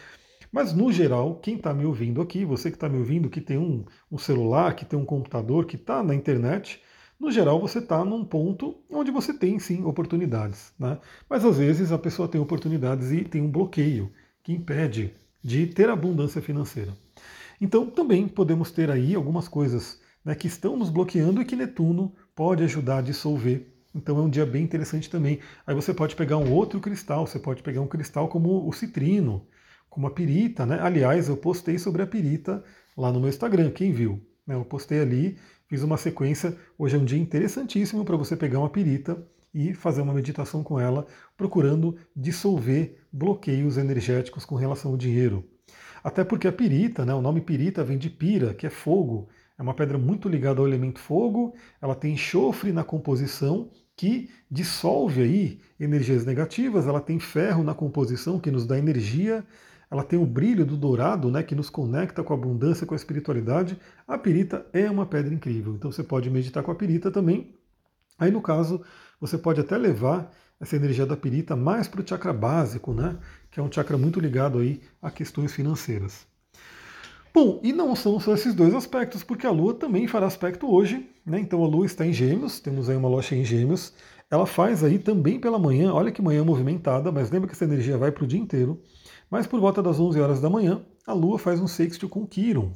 Mas 0.50 0.74
no 0.74 0.90
geral, 0.90 1.36
quem 1.36 1.54
está 1.54 1.72
me 1.72 1.86
ouvindo 1.86 2.20
aqui, 2.20 2.44
você 2.44 2.68
que 2.68 2.76
está 2.76 2.88
me 2.88 2.98
ouvindo, 2.98 3.30
que 3.30 3.40
tem 3.40 3.56
um, 3.56 3.84
um, 4.10 4.18
celular, 4.18 4.74
que 4.74 4.84
tem 4.84 4.98
um 4.98 5.04
computador, 5.04 5.66
que 5.66 5.76
está 5.76 6.02
na 6.02 6.16
internet, 6.16 6.82
no 7.18 7.30
geral 7.30 7.60
você 7.60 7.78
está 7.78 8.04
num 8.04 8.24
ponto 8.24 8.76
onde 8.90 9.12
você 9.12 9.32
tem 9.32 9.56
sim 9.60 9.84
oportunidades. 9.84 10.72
Né? 10.76 10.98
Mas 11.30 11.44
às 11.44 11.58
vezes 11.58 11.92
a 11.92 11.98
pessoa 11.98 12.26
tem 12.26 12.40
oportunidades 12.40 13.12
e 13.12 13.22
tem 13.22 13.40
um 13.40 13.50
bloqueio 13.50 14.12
que 14.42 14.52
impede 14.52 15.14
de 15.40 15.68
ter 15.68 15.88
abundância 15.88 16.42
financeira. 16.42 16.92
Então 17.60 17.86
também 17.86 18.26
podemos 18.26 18.72
ter 18.72 18.90
aí 18.90 19.14
algumas 19.14 19.46
coisas 19.46 20.00
né, 20.24 20.34
que 20.34 20.48
estão 20.48 20.76
nos 20.76 20.90
bloqueando 20.90 21.40
e 21.40 21.44
que 21.44 21.54
Netuno 21.54 22.12
pode 22.34 22.62
ajudar 22.64 22.98
a 22.98 23.02
dissolver. 23.02 23.68
Então 23.94 24.18
é 24.18 24.22
um 24.22 24.30
dia 24.30 24.46
bem 24.46 24.64
interessante 24.64 25.10
também. 25.10 25.40
Aí 25.66 25.74
você 25.74 25.92
pode 25.92 26.16
pegar 26.16 26.38
um 26.38 26.50
outro 26.52 26.80
cristal, 26.80 27.26
você 27.26 27.38
pode 27.38 27.62
pegar 27.62 27.80
um 27.80 27.86
cristal 27.86 28.28
como 28.28 28.66
o 28.66 28.72
citrino, 28.72 29.46
como 29.90 30.06
a 30.06 30.10
pirita, 30.10 30.64
né? 30.64 30.78
Aliás, 30.80 31.28
eu 31.28 31.36
postei 31.36 31.78
sobre 31.78 32.02
a 32.02 32.06
pirita 32.06 32.64
lá 32.96 33.12
no 33.12 33.20
meu 33.20 33.28
Instagram, 33.28 33.70
quem 33.70 33.92
viu? 33.92 34.20
Né? 34.46 34.54
Eu 34.54 34.64
postei 34.64 35.00
ali, 35.00 35.38
fiz 35.68 35.82
uma 35.82 35.96
sequência. 35.96 36.56
Hoje 36.78 36.96
é 36.96 36.98
um 36.98 37.04
dia 37.04 37.18
interessantíssimo 37.18 38.04
para 38.04 38.16
você 38.16 38.36
pegar 38.36 38.58
uma 38.58 38.70
pirita 38.70 39.22
e 39.54 39.74
fazer 39.74 40.00
uma 40.00 40.14
meditação 40.14 40.62
com 40.62 40.80
ela, 40.80 41.06
procurando 41.36 41.96
dissolver 42.16 42.98
bloqueios 43.12 43.76
energéticos 43.76 44.46
com 44.46 44.54
relação 44.54 44.92
ao 44.92 44.96
dinheiro. 44.96 45.44
Até 46.02 46.24
porque 46.24 46.48
a 46.48 46.52
pirita, 46.52 47.04
né, 47.04 47.14
o 47.14 47.20
nome 47.20 47.40
pirita 47.40 47.84
vem 47.84 47.98
de 47.98 48.10
pira, 48.10 48.54
que 48.54 48.66
é 48.66 48.70
fogo. 48.70 49.28
É 49.58 49.62
uma 49.62 49.74
pedra 49.74 49.98
muito 49.98 50.28
ligada 50.28 50.60
ao 50.60 50.66
elemento 50.66 50.98
fogo, 50.98 51.54
ela 51.80 51.94
tem 51.94 52.14
enxofre 52.14 52.72
na 52.72 52.82
composição, 52.82 53.70
que 53.96 54.30
dissolve 54.50 55.22
aí 55.22 55.60
energias 55.78 56.24
negativas, 56.24 56.86
ela 56.86 57.00
tem 57.00 57.18
ferro 57.18 57.62
na 57.62 57.74
composição, 57.74 58.40
que 58.40 58.50
nos 58.50 58.66
dá 58.66 58.78
energia, 58.78 59.44
ela 59.90 60.02
tem 60.02 60.18
o 60.18 60.26
brilho 60.26 60.64
do 60.64 60.76
dourado, 60.76 61.30
né, 61.30 61.42
que 61.42 61.54
nos 61.54 61.68
conecta 61.68 62.22
com 62.22 62.32
a 62.32 62.36
abundância, 62.36 62.86
com 62.86 62.94
a 62.94 62.96
espiritualidade. 62.96 63.78
A 64.08 64.16
pirita 64.16 64.66
é 64.72 64.90
uma 64.90 65.04
pedra 65.04 65.34
incrível, 65.34 65.74
então 65.74 65.92
você 65.92 66.02
pode 66.02 66.30
meditar 66.30 66.62
com 66.62 66.70
a 66.70 66.74
pirita 66.74 67.10
também. 67.10 67.54
Aí 68.18 68.30
no 68.30 68.40
caso, 68.40 68.82
você 69.20 69.36
pode 69.36 69.60
até 69.60 69.76
levar 69.76 70.32
essa 70.58 70.76
energia 70.76 71.04
da 71.04 71.16
pirita 71.16 71.54
mais 71.54 71.88
para 71.88 72.00
o 72.00 72.08
chakra 72.08 72.32
básico, 72.32 72.94
né, 72.94 73.18
que 73.50 73.60
é 73.60 73.62
um 73.62 73.70
chakra 73.70 73.98
muito 73.98 74.18
ligado 74.18 74.58
aí 74.58 74.80
a 75.02 75.10
questões 75.10 75.52
financeiras. 75.52 76.31
Bom, 77.34 77.60
e 77.62 77.72
não 77.72 77.96
são 77.96 78.20
só 78.20 78.34
esses 78.34 78.54
dois 78.54 78.74
aspectos, 78.74 79.24
porque 79.24 79.46
a 79.46 79.50
Lua 79.50 79.72
também 79.72 80.06
fará 80.06 80.26
aspecto 80.26 80.70
hoje, 80.70 81.08
né? 81.24 81.40
Então 81.40 81.64
a 81.64 81.66
Lua 81.66 81.86
está 81.86 82.06
em 82.06 82.12
Gêmeos, 82.12 82.60
temos 82.60 82.90
aí 82.90 82.96
uma 82.96 83.08
loja 83.08 83.34
em 83.34 83.42
Gêmeos. 83.42 83.94
Ela 84.30 84.44
faz 84.44 84.84
aí 84.84 84.98
também 84.98 85.40
pela 85.40 85.58
manhã, 85.58 85.94
olha 85.94 86.12
que 86.12 86.20
manhã 86.20 86.44
movimentada, 86.44 87.10
mas 87.10 87.30
lembra 87.30 87.48
que 87.48 87.54
essa 87.54 87.64
energia 87.64 87.96
vai 87.96 88.12
para 88.12 88.24
o 88.24 88.26
dia 88.26 88.38
inteiro. 88.38 88.82
Mas 89.30 89.46
por 89.46 89.58
volta 89.60 89.82
das 89.82 89.98
11 89.98 90.20
horas 90.20 90.40
da 90.42 90.50
manhã, 90.50 90.84
a 91.06 91.14
Lua 91.14 91.38
faz 91.38 91.58
um 91.58 91.66
sexto 91.66 92.06
com 92.06 92.26
Quiron. 92.26 92.72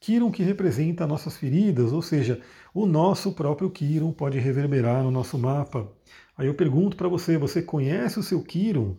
Quiron 0.00 0.32
que 0.32 0.42
representa 0.42 1.06
nossas 1.06 1.36
feridas, 1.36 1.92
ou 1.92 2.02
seja, 2.02 2.40
o 2.74 2.86
nosso 2.86 3.32
próprio 3.32 3.70
Quiron 3.70 4.12
pode 4.12 4.36
reverberar 4.40 5.04
no 5.04 5.12
nosso 5.12 5.38
mapa. 5.38 5.88
Aí 6.36 6.48
eu 6.48 6.54
pergunto 6.54 6.96
para 6.96 7.08
você, 7.08 7.38
você 7.38 7.62
conhece 7.62 8.18
o 8.18 8.22
seu 8.22 8.42
Quiron? 8.42 8.96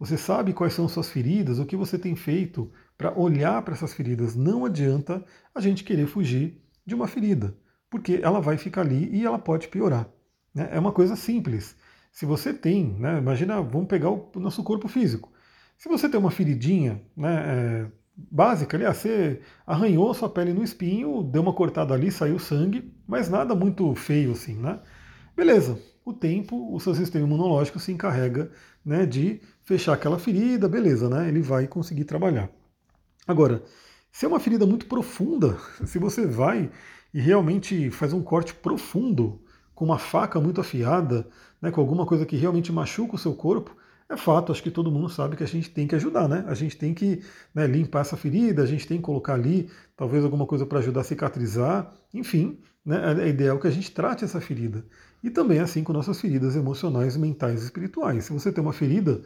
Você 0.00 0.16
sabe 0.16 0.54
quais 0.54 0.72
são 0.72 0.88
suas 0.88 1.10
feridas? 1.10 1.58
O 1.58 1.66
que 1.66 1.76
você 1.76 1.98
tem 1.98 2.16
feito 2.16 2.72
para 2.96 3.12
olhar 3.16 3.60
para 3.60 3.74
essas 3.74 3.92
feridas? 3.92 4.34
Não 4.34 4.64
adianta 4.64 5.22
a 5.54 5.60
gente 5.60 5.84
querer 5.84 6.06
fugir 6.06 6.58
de 6.86 6.94
uma 6.94 7.06
ferida, 7.06 7.54
porque 7.90 8.18
ela 8.22 8.40
vai 8.40 8.56
ficar 8.56 8.80
ali 8.80 9.10
e 9.14 9.26
ela 9.26 9.38
pode 9.38 9.68
piorar. 9.68 10.08
Né? 10.54 10.70
É 10.72 10.80
uma 10.80 10.90
coisa 10.90 11.16
simples. 11.16 11.76
Se 12.10 12.24
você 12.24 12.54
tem, 12.54 12.96
né, 12.98 13.18
imagina, 13.18 13.60
vamos 13.60 13.88
pegar 13.88 14.08
o 14.08 14.30
nosso 14.36 14.64
corpo 14.64 14.88
físico. 14.88 15.30
Se 15.76 15.86
você 15.86 16.08
tem 16.08 16.18
uma 16.18 16.30
feridinha 16.30 17.02
né, 17.14 17.44
é, 17.46 17.86
básica, 18.16 18.78
aliás, 18.78 18.96
você 18.96 19.42
arranhou 19.66 20.14
sua 20.14 20.30
pele 20.30 20.54
no 20.54 20.64
espinho, 20.64 21.22
deu 21.22 21.42
uma 21.42 21.52
cortada 21.52 21.92
ali, 21.92 22.10
saiu 22.10 22.38
sangue, 22.38 22.90
mas 23.06 23.28
nada 23.28 23.54
muito 23.54 23.94
feio 23.94 24.32
assim, 24.32 24.54
né? 24.54 24.80
Beleza, 25.36 25.78
o 26.04 26.12
tempo, 26.12 26.74
o 26.74 26.80
seu 26.80 26.94
sistema 26.94 27.26
imunológico 27.26 27.78
se 27.78 27.92
encarrega 27.92 28.50
né, 28.84 29.06
de 29.06 29.40
fechar 29.62 29.94
aquela 29.94 30.18
ferida, 30.18 30.68
beleza, 30.68 31.08
né? 31.08 31.28
Ele 31.28 31.40
vai 31.40 31.66
conseguir 31.66 32.04
trabalhar. 32.04 32.50
Agora, 33.26 33.62
se 34.10 34.24
é 34.24 34.28
uma 34.28 34.40
ferida 34.40 34.66
muito 34.66 34.86
profunda, 34.86 35.56
se 35.86 35.98
você 35.98 36.26
vai 36.26 36.70
e 37.12 37.20
realmente 37.20 37.90
faz 37.90 38.12
um 38.12 38.22
corte 38.22 38.54
profundo, 38.54 39.40
com 39.74 39.84
uma 39.84 39.98
faca 39.98 40.40
muito 40.40 40.60
afiada, 40.60 41.26
né, 41.60 41.70
com 41.70 41.80
alguma 41.80 42.04
coisa 42.04 42.26
que 42.26 42.36
realmente 42.36 42.70
machuca 42.72 43.14
o 43.14 43.18
seu 43.18 43.34
corpo, 43.34 43.74
é 44.10 44.16
fato, 44.16 44.50
acho 44.50 44.62
que 44.62 44.70
todo 44.70 44.90
mundo 44.90 45.08
sabe 45.08 45.36
que 45.36 45.44
a 45.44 45.46
gente 45.46 45.70
tem 45.70 45.86
que 45.86 45.94
ajudar, 45.94 46.28
né? 46.28 46.44
A 46.48 46.54
gente 46.54 46.76
tem 46.76 46.92
que 46.92 47.22
né, 47.54 47.64
limpar 47.66 48.00
essa 48.00 48.16
ferida, 48.16 48.62
a 48.62 48.66
gente 48.66 48.86
tem 48.86 48.96
que 48.96 49.04
colocar 49.04 49.34
ali 49.34 49.70
talvez 49.96 50.24
alguma 50.24 50.46
coisa 50.46 50.66
para 50.66 50.80
ajudar 50.80 51.02
a 51.02 51.04
cicatrizar, 51.04 51.94
enfim, 52.12 52.58
né, 52.84 53.22
é 53.22 53.28
ideal 53.28 53.58
que 53.60 53.68
a 53.68 53.70
gente 53.70 53.92
trate 53.92 54.24
essa 54.24 54.40
ferida. 54.40 54.84
E 55.22 55.30
também 55.30 55.58
assim 55.58 55.84
com 55.84 55.92
nossas 55.92 56.20
feridas 56.20 56.56
emocionais, 56.56 57.16
mentais 57.16 57.60
e 57.60 57.64
espirituais. 57.64 58.24
Se 58.24 58.32
você 58.32 58.50
tem 58.50 58.62
uma 58.62 58.72
ferida, 58.72 59.20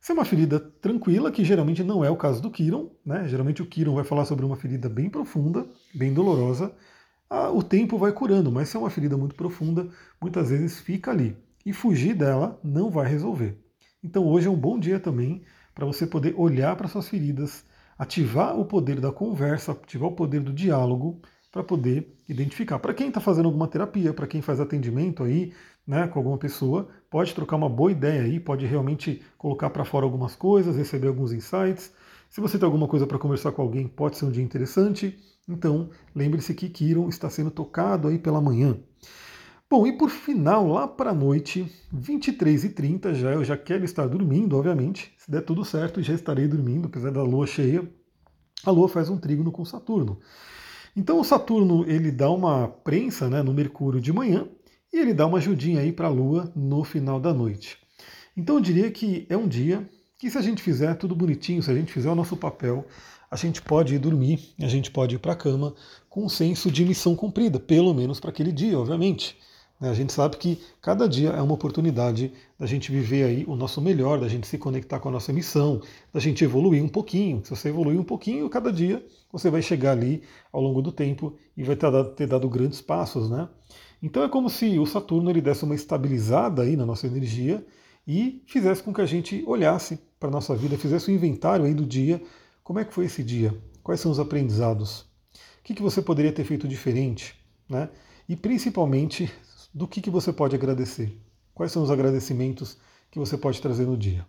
se 0.00 0.10
é 0.10 0.14
uma 0.14 0.24
ferida 0.24 0.58
tranquila, 0.58 1.30
que 1.30 1.44
geralmente 1.44 1.84
não 1.84 2.04
é 2.04 2.10
o 2.10 2.16
caso 2.16 2.42
do 2.42 2.50
Kiron, 2.50 2.90
né? 3.04 3.28
Geralmente 3.28 3.62
o 3.62 3.66
Kiron 3.66 3.94
vai 3.94 4.04
falar 4.04 4.24
sobre 4.24 4.44
uma 4.44 4.56
ferida 4.56 4.88
bem 4.88 5.08
profunda, 5.08 5.66
bem 5.94 6.12
dolorosa. 6.12 6.74
O 7.54 7.62
tempo 7.62 7.98
vai 7.98 8.12
curando, 8.12 8.52
mas 8.52 8.68
se 8.68 8.76
é 8.76 8.80
uma 8.80 8.90
ferida 8.90 9.16
muito 9.16 9.34
profunda, 9.34 9.88
muitas 10.20 10.50
vezes 10.50 10.80
fica 10.80 11.10
ali. 11.10 11.36
E 11.64 11.72
fugir 11.72 12.14
dela 12.14 12.60
não 12.62 12.90
vai 12.90 13.08
resolver. 13.08 13.58
Então 14.02 14.26
hoje 14.26 14.46
é 14.46 14.50
um 14.50 14.56
bom 14.56 14.78
dia 14.78 15.00
também 15.00 15.42
para 15.74 15.84
você 15.84 16.06
poder 16.06 16.34
olhar 16.36 16.76
para 16.76 16.86
suas 16.86 17.08
feridas, 17.08 17.64
ativar 17.98 18.58
o 18.58 18.64
poder 18.64 19.00
da 19.00 19.10
conversa, 19.10 19.72
ativar 19.72 20.08
o 20.08 20.14
poder 20.14 20.40
do 20.40 20.52
diálogo 20.52 21.20
para 21.56 21.64
poder 21.64 22.14
identificar. 22.28 22.78
Para 22.78 22.92
quem 22.92 23.08
está 23.08 23.18
fazendo 23.18 23.46
alguma 23.46 23.66
terapia, 23.66 24.12
para 24.12 24.26
quem 24.26 24.42
faz 24.42 24.60
atendimento 24.60 25.24
aí, 25.24 25.54
né, 25.86 26.06
com 26.06 26.18
alguma 26.18 26.36
pessoa, 26.36 26.86
pode 27.08 27.34
trocar 27.34 27.56
uma 27.56 27.68
boa 27.68 27.90
ideia 27.90 28.20
aí, 28.20 28.38
pode 28.38 28.66
realmente 28.66 29.22
colocar 29.38 29.70
para 29.70 29.82
fora 29.82 30.04
algumas 30.04 30.36
coisas, 30.36 30.76
receber 30.76 31.08
alguns 31.08 31.32
insights. 31.32 31.94
Se 32.28 32.42
você 32.42 32.58
tem 32.58 32.66
alguma 32.66 32.86
coisa 32.86 33.06
para 33.06 33.18
conversar 33.18 33.52
com 33.52 33.62
alguém, 33.62 33.88
pode 33.88 34.18
ser 34.18 34.26
um 34.26 34.30
dia 34.30 34.44
interessante. 34.44 35.18
Então, 35.48 35.88
lembre-se 36.14 36.52
que 36.52 36.68
Kiron 36.68 37.08
está 37.08 37.30
sendo 37.30 37.50
tocado 37.50 38.08
aí 38.08 38.18
pela 38.18 38.40
manhã. 38.40 38.76
Bom, 39.70 39.86
e 39.86 39.96
por 39.96 40.10
final, 40.10 40.68
lá 40.68 40.86
para 40.86 41.10
a 41.10 41.14
noite, 41.14 41.72
23h30, 41.94 43.14
já 43.14 43.32
eu 43.32 43.42
já 43.42 43.56
quero 43.56 43.82
estar 43.82 44.06
dormindo, 44.06 44.58
obviamente. 44.58 45.14
Se 45.16 45.30
der 45.30 45.40
tudo 45.40 45.64
certo, 45.64 46.02
já 46.02 46.12
estarei 46.12 46.46
dormindo, 46.46 46.86
apesar 46.86 47.10
da 47.12 47.22
lua 47.22 47.46
cheia. 47.46 47.88
A 48.62 48.70
lua 48.70 48.88
faz 48.90 49.08
um 49.08 49.16
trígono 49.16 49.50
com 49.50 49.64
Saturno. 49.64 50.20
Então 50.96 51.20
o 51.20 51.24
Saturno 51.24 51.84
ele 51.86 52.10
dá 52.10 52.30
uma 52.30 52.68
prensa 52.68 53.28
né, 53.28 53.42
no 53.42 53.52
Mercúrio 53.52 54.00
de 54.00 54.12
manhã 54.14 54.48
e 54.90 54.98
ele 54.98 55.12
dá 55.12 55.26
uma 55.26 55.36
ajudinha 55.36 55.80
aí 55.80 55.92
para 55.92 56.06
a 56.06 56.10
Lua 56.10 56.50
no 56.56 56.82
final 56.84 57.20
da 57.20 57.34
noite. 57.34 57.76
Então 58.34 58.56
eu 58.56 58.62
diria 58.62 58.90
que 58.90 59.26
é 59.28 59.36
um 59.36 59.46
dia 59.46 59.86
que 60.18 60.30
se 60.30 60.38
a 60.38 60.40
gente 60.40 60.62
fizer 60.62 60.94
tudo 60.94 61.14
bonitinho, 61.14 61.62
se 61.62 61.70
a 61.70 61.74
gente 61.74 61.92
fizer 61.92 62.10
o 62.10 62.14
nosso 62.14 62.34
papel, 62.34 62.86
a 63.30 63.36
gente 63.36 63.60
pode 63.60 63.94
ir 63.94 63.98
dormir, 63.98 64.54
a 64.58 64.68
gente 64.68 64.90
pode 64.90 65.16
ir 65.16 65.18
para 65.18 65.32
a 65.32 65.36
cama 65.36 65.74
com 66.08 66.24
um 66.24 66.28
senso 66.30 66.70
de 66.70 66.82
missão 66.82 67.14
cumprida, 67.14 67.60
pelo 67.60 67.92
menos 67.92 68.18
para 68.18 68.30
aquele 68.30 68.50
dia, 68.50 68.78
obviamente. 68.78 69.36
Né, 69.80 69.90
a 69.90 69.94
gente 69.94 70.12
sabe 70.12 70.36
que 70.36 70.58
cada 70.80 71.08
dia 71.08 71.30
é 71.30 71.42
uma 71.42 71.54
oportunidade 71.54 72.32
da 72.58 72.66
gente 72.66 72.90
viver 72.90 73.24
aí 73.24 73.44
o 73.46 73.54
nosso 73.54 73.80
melhor, 73.80 74.18
da 74.18 74.28
gente 74.28 74.46
se 74.46 74.56
conectar 74.56 74.98
com 74.98 75.08
a 75.08 75.12
nossa 75.12 75.32
missão, 75.32 75.82
da 76.12 76.20
gente 76.20 76.42
evoluir 76.42 76.82
um 76.82 76.88
pouquinho. 76.88 77.42
Se 77.44 77.50
você 77.50 77.68
evoluir 77.68 78.00
um 78.00 78.04
pouquinho, 78.04 78.48
cada 78.48 78.72
dia 78.72 79.04
você 79.30 79.50
vai 79.50 79.60
chegar 79.60 79.92
ali 79.92 80.22
ao 80.50 80.62
longo 80.62 80.80
do 80.80 80.90
tempo 80.90 81.36
e 81.56 81.62
vai 81.62 81.76
ter 81.76 81.90
dado, 81.90 82.10
ter 82.14 82.26
dado 82.26 82.48
grandes 82.48 82.80
passos, 82.80 83.28
né? 83.28 83.48
Então 84.02 84.22
é 84.22 84.28
como 84.28 84.48
se 84.48 84.78
o 84.78 84.86
Saturno 84.86 85.30
ele 85.30 85.40
desse 85.40 85.64
uma 85.64 85.74
estabilizada 85.74 86.62
aí 86.62 86.76
na 86.76 86.86
nossa 86.86 87.06
energia 87.06 87.64
e 88.06 88.42
fizesse 88.46 88.82
com 88.82 88.94
que 88.94 89.00
a 89.00 89.06
gente 89.06 89.42
olhasse 89.46 89.98
para 90.18 90.28
a 90.28 90.32
nossa 90.32 90.54
vida, 90.54 90.78
fizesse 90.78 91.10
um 91.10 91.14
inventário 91.14 91.64
aí 91.64 91.74
do 91.74 91.84
dia. 91.84 92.22
Como 92.62 92.78
é 92.78 92.84
que 92.84 92.94
foi 92.94 93.06
esse 93.06 93.22
dia? 93.22 93.54
Quais 93.82 94.00
são 94.00 94.10
os 94.10 94.20
aprendizados? 94.20 95.00
O 95.00 95.64
que, 95.64 95.74
que 95.74 95.82
você 95.82 96.00
poderia 96.00 96.32
ter 96.32 96.44
feito 96.44 96.68
diferente? 96.68 97.34
Né? 97.68 97.88
E 98.28 98.36
principalmente 98.36 99.30
do 99.76 99.86
que, 99.86 100.00
que 100.00 100.08
você 100.08 100.32
pode 100.32 100.56
agradecer. 100.56 101.20
Quais 101.52 101.70
são 101.70 101.82
os 101.82 101.90
agradecimentos 101.90 102.78
que 103.10 103.18
você 103.18 103.36
pode 103.36 103.60
trazer 103.60 103.84
no 103.84 103.94
dia? 103.94 104.26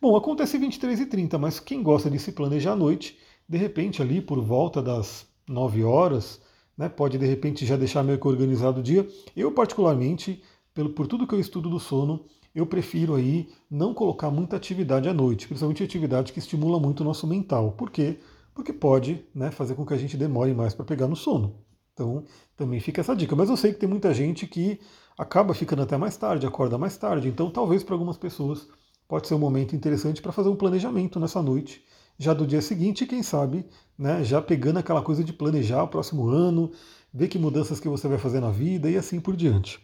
Bom, 0.00 0.16
acontece 0.16 0.58
23 0.58 0.98
e 0.98 1.06
30, 1.06 1.38
mas 1.38 1.60
quem 1.60 1.84
gosta 1.84 2.10
de 2.10 2.18
se 2.18 2.32
planejar 2.32 2.72
à 2.72 2.76
noite, 2.76 3.16
de 3.48 3.56
repente 3.56 4.02
ali 4.02 4.20
por 4.20 4.40
volta 4.40 4.82
das 4.82 5.24
9 5.48 5.84
horas, 5.84 6.42
né, 6.76 6.88
pode 6.88 7.16
de 7.16 7.24
repente 7.24 7.64
já 7.64 7.76
deixar 7.76 8.02
meio 8.02 8.18
que 8.18 8.26
organizado 8.26 8.80
o 8.80 8.82
dia. 8.82 9.08
Eu 9.36 9.52
particularmente, 9.52 10.42
pelo, 10.74 10.90
por 10.90 11.06
tudo 11.06 11.28
que 11.28 11.34
eu 11.36 11.38
estudo 11.38 11.70
do 11.70 11.78
sono, 11.78 12.24
eu 12.52 12.66
prefiro 12.66 13.14
aí 13.14 13.50
não 13.70 13.94
colocar 13.94 14.32
muita 14.32 14.56
atividade 14.56 15.08
à 15.08 15.14
noite, 15.14 15.46
principalmente 15.46 15.84
atividade 15.84 16.32
que 16.32 16.40
estimula 16.40 16.80
muito 16.80 17.02
o 17.02 17.04
nosso 17.04 17.24
mental. 17.24 17.70
Por 17.70 17.88
quê? 17.88 18.18
porque 18.54 18.72
pode 18.72 19.24
né, 19.34 19.50
fazer 19.50 19.74
com 19.74 19.86
que 19.86 19.94
a 19.94 19.98
gente 19.98 20.16
demore 20.16 20.52
mais 20.54 20.74
para 20.74 20.84
pegar 20.84 21.08
no 21.08 21.16
sono. 21.16 21.54
Então, 21.94 22.24
também 22.56 22.80
fica 22.80 23.00
essa 23.00 23.14
dica. 23.14 23.36
Mas 23.36 23.50
eu 23.50 23.56
sei 23.56 23.72
que 23.72 23.80
tem 23.80 23.88
muita 23.88 24.12
gente 24.14 24.46
que 24.46 24.80
acaba 25.16 25.54
ficando 25.54 25.82
até 25.82 25.96
mais 25.96 26.16
tarde, 26.16 26.46
acorda 26.46 26.78
mais 26.78 26.96
tarde. 26.96 27.28
Então, 27.28 27.50
talvez 27.50 27.82
para 27.84 27.94
algumas 27.94 28.16
pessoas 28.16 28.66
pode 29.06 29.28
ser 29.28 29.34
um 29.34 29.38
momento 29.38 29.76
interessante 29.76 30.22
para 30.22 30.32
fazer 30.32 30.48
um 30.48 30.56
planejamento 30.56 31.20
nessa 31.20 31.42
noite, 31.42 31.84
já 32.18 32.32
do 32.32 32.46
dia 32.46 32.62
seguinte, 32.62 33.04
quem 33.04 33.22
sabe, 33.22 33.66
né, 33.98 34.24
já 34.24 34.40
pegando 34.40 34.78
aquela 34.78 35.02
coisa 35.02 35.22
de 35.22 35.32
planejar 35.32 35.82
o 35.82 35.88
próximo 35.88 36.28
ano, 36.28 36.70
ver 37.12 37.28
que 37.28 37.38
mudanças 37.38 37.78
que 37.78 37.88
você 37.88 38.08
vai 38.08 38.16
fazer 38.16 38.40
na 38.40 38.50
vida 38.50 38.88
e 38.88 38.96
assim 38.96 39.20
por 39.20 39.36
diante. 39.36 39.80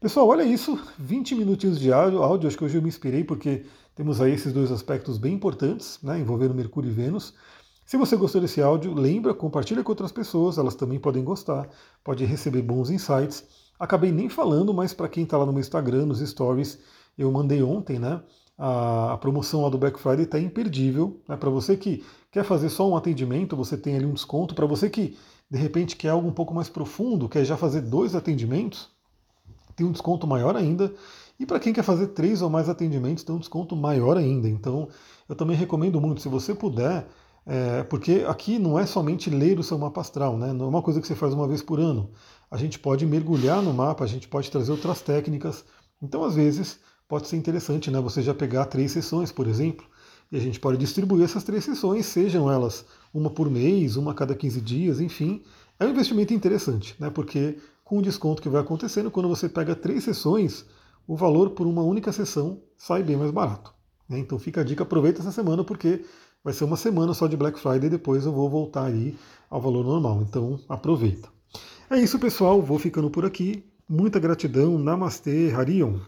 Pessoal, 0.00 0.28
olha 0.28 0.44
isso, 0.44 0.78
20 0.98 1.34
minutinhos 1.34 1.80
de 1.80 1.92
áudio, 1.92 2.46
acho 2.46 2.56
que 2.56 2.64
hoje 2.64 2.78
eu 2.78 2.82
me 2.82 2.88
inspirei 2.88 3.24
porque 3.24 3.64
temos 3.94 4.20
aí 4.20 4.32
esses 4.32 4.52
dois 4.52 4.70
aspectos 4.70 5.18
bem 5.18 5.34
importantes, 5.34 5.98
né, 6.02 6.20
envolvendo 6.20 6.54
Mercúrio 6.54 6.90
e 6.90 6.94
Vênus. 6.94 7.34
Se 7.92 7.98
você 7.98 8.16
gostou 8.16 8.40
desse 8.40 8.62
áudio, 8.62 8.94
lembra, 8.94 9.34
compartilha 9.34 9.84
com 9.84 9.92
outras 9.92 10.10
pessoas, 10.10 10.56
elas 10.56 10.74
também 10.74 10.98
podem 10.98 11.22
gostar, 11.22 11.68
pode 12.02 12.24
receber 12.24 12.62
bons 12.62 12.88
insights. 12.88 13.44
Acabei 13.78 14.10
nem 14.10 14.30
falando, 14.30 14.72
mas 14.72 14.94
para 14.94 15.10
quem 15.10 15.24
está 15.24 15.36
lá 15.36 15.44
no 15.44 15.52
meu 15.52 15.60
Instagram, 15.60 16.06
nos 16.06 16.20
stories, 16.20 16.78
eu 17.18 17.30
mandei 17.30 17.62
ontem, 17.62 17.98
né? 17.98 18.22
A, 18.56 19.18
promoção 19.20 19.60
lá 19.60 19.68
do 19.68 19.76
Black 19.76 20.00
Friday 20.00 20.24
está 20.24 20.40
imperdível. 20.40 21.20
Né? 21.28 21.36
Para 21.36 21.50
você 21.50 21.76
que 21.76 22.02
quer 22.30 22.44
fazer 22.44 22.70
só 22.70 22.88
um 22.88 22.96
atendimento, 22.96 23.54
você 23.54 23.76
tem 23.76 23.94
ali 23.94 24.06
um 24.06 24.14
desconto. 24.14 24.54
Para 24.54 24.64
você 24.64 24.88
que 24.88 25.14
de 25.50 25.58
repente 25.58 25.94
quer 25.94 26.08
algo 26.08 26.26
um 26.26 26.32
pouco 26.32 26.54
mais 26.54 26.70
profundo, 26.70 27.28
quer 27.28 27.44
já 27.44 27.58
fazer 27.58 27.82
dois 27.82 28.14
atendimentos, 28.14 28.88
tem 29.76 29.86
um 29.86 29.92
desconto 29.92 30.26
maior 30.26 30.56
ainda. 30.56 30.94
E 31.38 31.44
para 31.44 31.60
quem 31.60 31.74
quer 31.74 31.82
fazer 31.82 32.06
três 32.06 32.40
ou 32.40 32.48
mais 32.48 32.70
atendimentos, 32.70 33.22
tem 33.22 33.36
um 33.36 33.38
desconto 33.38 33.76
maior 33.76 34.16
ainda. 34.16 34.48
Então, 34.48 34.88
eu 35.28 35.36
também 35.36 35.54
recomendo 35.54 36.00
muito, 36.00 36.22
se 36.22 36.28
você 36.30 36.54
puder, 36.54 37.06
é, 37.44 37.82
porque 37.82 38.24
aqui 38.26 38.58
não 38.58 38.78
é 38.78 38.86
somente 38.86 39.28
ler 39.28 39.58
o 39.58 39.62
seu 39.62 39.76
mapa 39.76 40.00
astral, 40.00 40.38
né? 40.38 40.52
não 40.52 40.66
é 40.66 40.68
uma 40.68 40.82
coisa 40.82 41.00
que 41.00 41.06
você 41.06 41.14
faz 41.14 41.34
uma 41.34 41.48
vez 41.48 41.60
por 41.60 41.80
ano. 41.80 42.10
A 42.50 42.56
gente 42.56 42.78
pode 42.78 43.04
mergulhar 43.04 43.62
no 43.62 43.72
mapa, 43.72 44.04
a 44.04 44.06
gente 44.06 44.28
pode 44.28 44.50
trazer 44.50 44.70
outras 44.70 45.00
técnicas. 45.00 45.64
Então, 46.00 46.22
às 46.24 46.34
vezes, 46.34 46.78
pode 47.08 47.26
ser 47.26 47.36
interessante 47.36 47.90
né? 47.90 48.00
você 48.00 48.22
já 48.22 48.32
pegar 48.32 48.66
três 48.66 48.92
sessões, 48.92 49.32
por 49.32 49.46
exemplo, 49.46 49.84
e 50.30 50.36
a 50.36 50.40
gente 50.40 50.60
pode 50.60 50.78
distribuir 50.78 51.24
essas 51.24 51.44
três 51.44 51.64
sessões, 51.64 52.06
sejam 52.06 52.50
elas 52.50 52.84
uma 53.12 53.28
por 53.28 53.50
mês, 53.50 53.96
uma 53.96 54.12
a 54.12 54.14
cada 54.14 54.34
15 54.34 54.60
dias, 54.60 55.00
enfim. 55.00 55.42
É 55.78 55.84
um 55.84 55.90
investimento 55.90 56.32
interessante, 56.32 56.94
né? 56.98 57.10
porque 57.10 57.58
com 57.84 57.98
o 57.98 58.02
desconto 58.02 58.40
que 58.40 58.48
vai 58.48 58.62
acontecendo, 58.62 59.10
quando 59.10 59.28
você 59.28 59.48
pega 59.48 59.74
três 59.74 60.04
sessões, 60.04 60.64
o 61.06 61.16
valor 61.16 61.50
por 61.50 61.66
uma 61.66 61.82
única 61.82 62.12
sessão 62.12 62.62
sai 62.78 63.02
bem 63.02 63.16
mais 63.16 63.30
barato. 63.30 63.74
Né? 64.08 64.18
Então 64.18 64.38
fica 64.38 64.60
a 64.60 64.64
dica, 64.64 64.82
aproveita 64.82 65.20
essa 65.20 65.32
semana, 65.32 65.64
porque 65.64 66.04
Vai 66.44 66.52
ser 66.52 66.64
uma 66.64 66.76
semana 66.76 67.14
só 67.14 67.28
de 67.28 67.36
Black 67.36 67.58
Friday, 67.60 67.88
depois 67.88 68.26
eu 68.26 68.32
vou 68.32 68.50
voltar 68.50 68.86
aí 68.86 69.16
ao 69.48 69.60
valor 69.60 69.84
normal. 69.84 70.22
Então 70.22 70.58
aproveita. 70.68 71.28
É 71.88 71.98
isso, 71.98 72.18
pessoal. 72.18 72.60
Vou 72.60 72.78
ficando 72.78 73.10
por 73.10 73.24
aqui. 73.24 73.64
Muita 73.88 74.18
gratidão. 74.18 74.78
Namastê, 74.78 75.52
Harion. 75.54 76.00